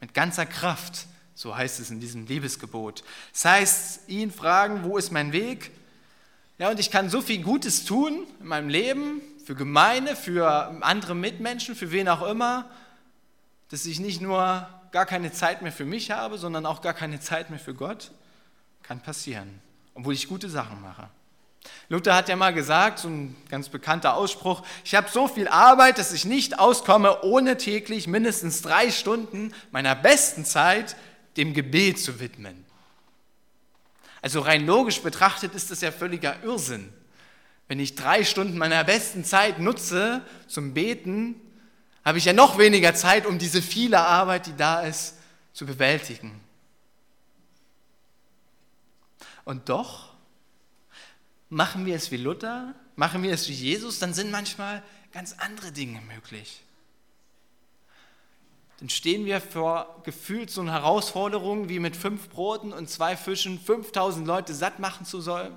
Mit 0.00 0.14
ganzer 0.14 0.46
Kraft, 0.46 1.06
so 1.34 1.56
heißt 1.56 1.80
es 1.80 1.90
in 1.90 2.00
diesem 2.00 2.26
Liebesgebot. 2.26 3.04
Das 3.32 3.44
heißt, 3.44 4.08
ihn 4.08 4.32
fragen, 4.32 4.84
wo 4.84 4.96
ist 4.96 5.10
mein 5.10 5.32
Weg? 5.32 5.70
Ja, 6.58 6.70
und 6.70 6.78
ich 6.78 6.90
kann 6.90 7.10
so 7.10 7.20
viel 7.20 7.42
Gutes 7.42 7.84
tun 7.84 8.26
in 8.38 8.46
meinem 8.46 8.68
Leben, 8.68 9.20
für 9.44 9.54
Gemeinde, 9.54 10.14
für 10.14 10.82
andere 10.82 11.14
Mitmenschen, 11.14 11.74
für 11.74 11.90
wen 11.90 12.08
auch 12.08 12.22
immer, 12.22 12.70
dass 13.70 13.86
ich 13.86 13.98
nicht 13.98 14.20
nur 14.20 14.68
gar 14.92 15.06
keine 15.06 15.32
Zeit 15.32 15.62
mehr 15.62 15.72
für 15.72 15.84
mich 15.84 16.10
habe, 16.10 16.38
sondern 16.38 16.66
auch 16.66 16.82
gar 16.82 16.94
keine 16.94 17.20
Zeit 17.20 17.50
mehr 17.50 17.58
für 17.58 17.74
Gott. 17.74 18.12
Kann 18.82 19.00
passieren, 19.00 19.60
obwohl 19.94 20.14
ich 20.14 20.28
gute 20.28 20.48
Sachen 20.48 20.80
mache. 20.80 21.08
Luther 21.88 22.14
hat 22.14 22.28
ja 22.28 22.36
mal 22.36 22.54
gesagt, 22.54 23.00
so 23.00 23.08
ein 23.08 23.36
ganz 23.48 23.68
bekannter 23.68 24.14
Ausspruch, 24.14 24.62
ich 24.84 24.94
habe 24.94 25.10
so 25.10 25.28
viel 25.28 25.48
Arbeit, 25.48 25.98
dass 25.98 26.12
ich 26.12 26.24
nicht 26.24 26.58
auskomme, 26.58 27.22
ohne 27.22 27.56
täglich 27.56 28.06
mindestens 28.06 28.62
drei 28.62 28.90
Stunden 28.90 29.52
meiner 29.70 29.94
besten 29.94 30.44
Zeit 30.44 30.96
dem 31.36 31.52
Gebet 31.52 31.98
zu 31.98 32.20
widmen. 32.20 32.64
Also 34.22 34.40
rein 34.40 34.66
logisch 34.66 35.00
betrachtet 35.00 35.54
ist 35.54 35.70
das 35.70 35.80
ja 35.80 35.90
völliger 35.90 36.42
Irrsinn. 36.44 36.92
Wenn 37.68 37.80
ich 37.80 37.94
drei 37.94 38.24
Stunden 38.24 38.58
meiner 38.58 38.84
besten 38.84 39.24
Zeit 39.24 39.58
nutze 39.58 40.22
zum 40.48 40.74
Beten, 40.74 41.40
habe 42.04 42.18
ich 42.18 42.24
ja 42.24 42.32
noch 42.32 42.58
weniger 42.58 42.94
Zeit, 42.94 43.26
um 43.26 43.38
diese 43.38 43.62
viele 43.62 44.00
Arbeit, 44.00 44.46
die 44.46 44.56
da 44.56 44.82
ist, 44.82 45.16
zu 45.52 45.66
bewältigen. 45.66 46.40
Und 49.44 49.68
doch 49.68 50.09
Machen 51.50 51.84
wir 51.84 51.96
es 51.96 52.10
wie 52.12 52.16
Luther? 52.16 52.74
Machen 52.94 53.24
wir 53.24 53.34
es 53.34 53.48
wie 53.48 53.52
Jesus? 53.52 53.98
Dann 53.98 54.14
sind 54.14 54.30
manchmal 54.30 54.82
ganz 55.12 55.34
andere 55.38 55.72
Dinge 55.72 56.00
möglich. 56.00 56.62
Dann 58.78 58.88
stehen 58.88 59.26
wir 59.26 59.40
vor 59.40 60.00
gefühlt 60.04 60.50
so 60.50 60.60
einer 60.60 60.72
Herausforderung, 60.72 61.68
wie 61.68 61.80
mit 61.80 61.96
fünf 61.96 62.30
Broten 62.30 62.72
und 62.72 62.88
zwei 62.88 63.16
Fischen 63.16 63.60
5000 63.60 64.26
Leute 64.26 64.54
satt 64.54 64.78
machen 64.78 65.04
zu 65.04 65.20
sollen. 65.20 65.54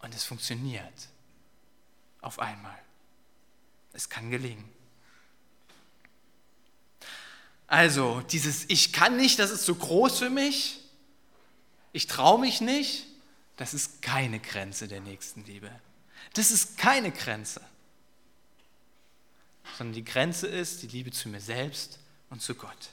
Und 0.00 0.14
es 0.14 0.22
funktioniert. 0.22 1.08
Auf 2.20 2.38
einmal. 2.38 2.78
Es 3.94 4.08
kann 4.10 4.30
gelingen. 4.30 4.68
Also, 7.66 8.20
dieses 8.30 8.68
Ich 8.68 8.92
kann 8.92 9.16
nicht, 9.16 9.38
das 9.38 9.50
ist 9.50 9.64
zu 9.64 9.74
groß 9.74 10.18
für 10.18 10.30
mich. 10.30 10.78
Ich 11.92 12.06
traue 12.06 12.38
mich 12.38 12.60
nicht. 12.60 13.06
Das 13.56 13.74
ist 13.74 14.02
keine 14.02 14.40
Grenze 14.40 14.88
der 14.88 15.00
Nächstenliebe. 15.00 15.70
Das 16.32 16.50
ist 16.50 16.76
keine 16.78 17.12
Grenze. 17.12 17.60
Sondern 19.76 19.94
die 19.94 20.04
Grenze 20.04 20.46
ist 20.46 20.82
die 20.82 20.88
Liebe 20.88 21.10
zu 21.10 21.28
mir 21.28 21.40
selbst 21.40 21.98
und 22.30 22.42
zu 22.42 22.54
Gott. 22.54 22.90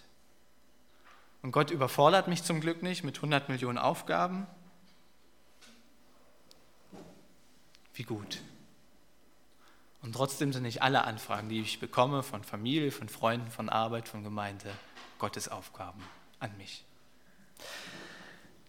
Und 1.42 1.52
Gott 1.52 1.72
überfordert 1.72 2.28
mich 2.28 2.44
zum 2.44 2.62
Glück 2.62 2.84
nicht 2.84 3.04
mit 3.04 3.18
100 3.18 3.50
Millionen 3.50 3.78
Aufgaben. 3.78 4.46
Wie 7.94 8.04
gut. 8.04 8.42
Und 10.02 10.14
trotzdem 10.14 10.54
sind 10.54 10.64
nicht 10.64 10.82
alle 10.82 11.04
Anfragen, 11.04 11.50
die 11.50 11.62
ich 11.62 11.80
bekomme 11.80 12.24
von 12.24 12.44
Familie, 12.44 12.92
von 12.92 13.10
Freunden, 13.10 13.52
von 13.52 13.70
Arbeit, 13.70 14.08
von 14.08 14.24
Gemeinde, 14.24 14.72
Gottes 15.20 15.48
Aufgaben 15.48 16.02
an 16.40 16.56
mich. 16.58 16.84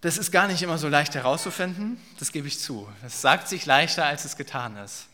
Das 0.02 0.18
ist 0.18 0.32
gar 0.32 0.48
nicht 0.48 0.60
immer 0.62 0.78
so 0.78 0.88
leicht 0.88 1.14
herauszufinden, 1.14 1.96
das 2.18 2.32
gebe 2.32 2.48
ich 2.48 2.58
zu. 2.58 2.88
Es 3.06 3.22
sagt 3.22 3.46
sich 3.46 3.66
leichter, 3.66 4.04
als 4.04 4.24
es 4.24 4.36
getan 4.36 4.76
ist. 4.76 5.06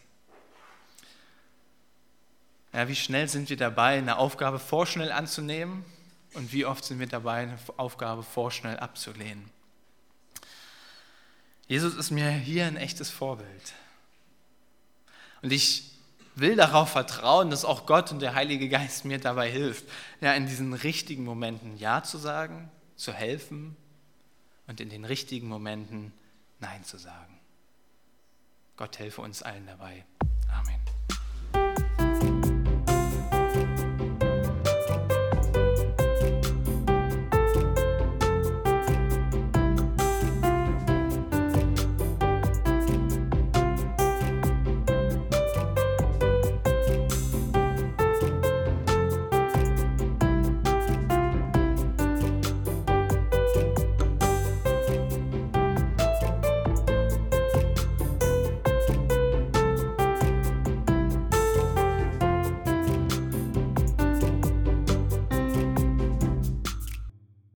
Ja, 2.72 2.88
wie 2.88 2.96
schnell 2.96 3.28
sind 3.28 3.50
wir 3.50 3.58
dabei, 3.58 3.98
eine 3.98 4.16
Aufgabe 4.16 4.58
vorschnell 4.58 5.12
anzunehmen 5.12 5.84
und 6.32 6.54
wie 6.54 6.64
oft 6.64 6.86
sind 6.86 7.00
wir 7.00 7.06
dabei, 7.06 7.42
eine 7.42 7.58
Aufgabe 7.76 8.22
vorschnell 8.22 8.78
abzulehnen? 8.78 9.50
Jesus 11.66 11.94
ist 11.94 12.10
mir 12.10 12.30
hier 12.30 12.64
ein 12.64 12.78
echtes 12.78 13.10
Vorbild. 13.10 13.74
Und 15.42 15.52
ich 15.52 15.92
will 16.34 16.56
darauf 16.56 16.88
vertrauen, 16.88 17.50
dass 17.50 17.66
auch 17.66 17.84
Gott 17.84 18.10
und 18.10 18.20
der 18.20 18.34
Heilige 18.34 18.70
Geist 18.70 19.04
mir 19.04 19.18
dabei 19.18 19.50
hilft, 19.50 19.84
ja, 20.22 20.32
in 20.32 20.46
diesen 20.46 20.72
richtigen 20.72 21.24
Momenten 21.24 21.76
Ja 21.76 22.02
zu 22.02 22.16
sagen, 22.16 22.70
zu 22.96 23.12
helfen, 23.12 23.76
und 24.68 24.80
in 24.80 24.90
den 24.90 25.04
richtigen 25.04 25.48
Momenten 25.48 26.12
Nein 26.60 26.84
zu 26.84 26.96
sagen. 26.98 27.40
Gott 28.76 28.98
helfe 28.98 29.22
uns 29.22 29.42
allen 29.42 29.66
dabei. 29.66 30.04
Amen. 30.52 30.80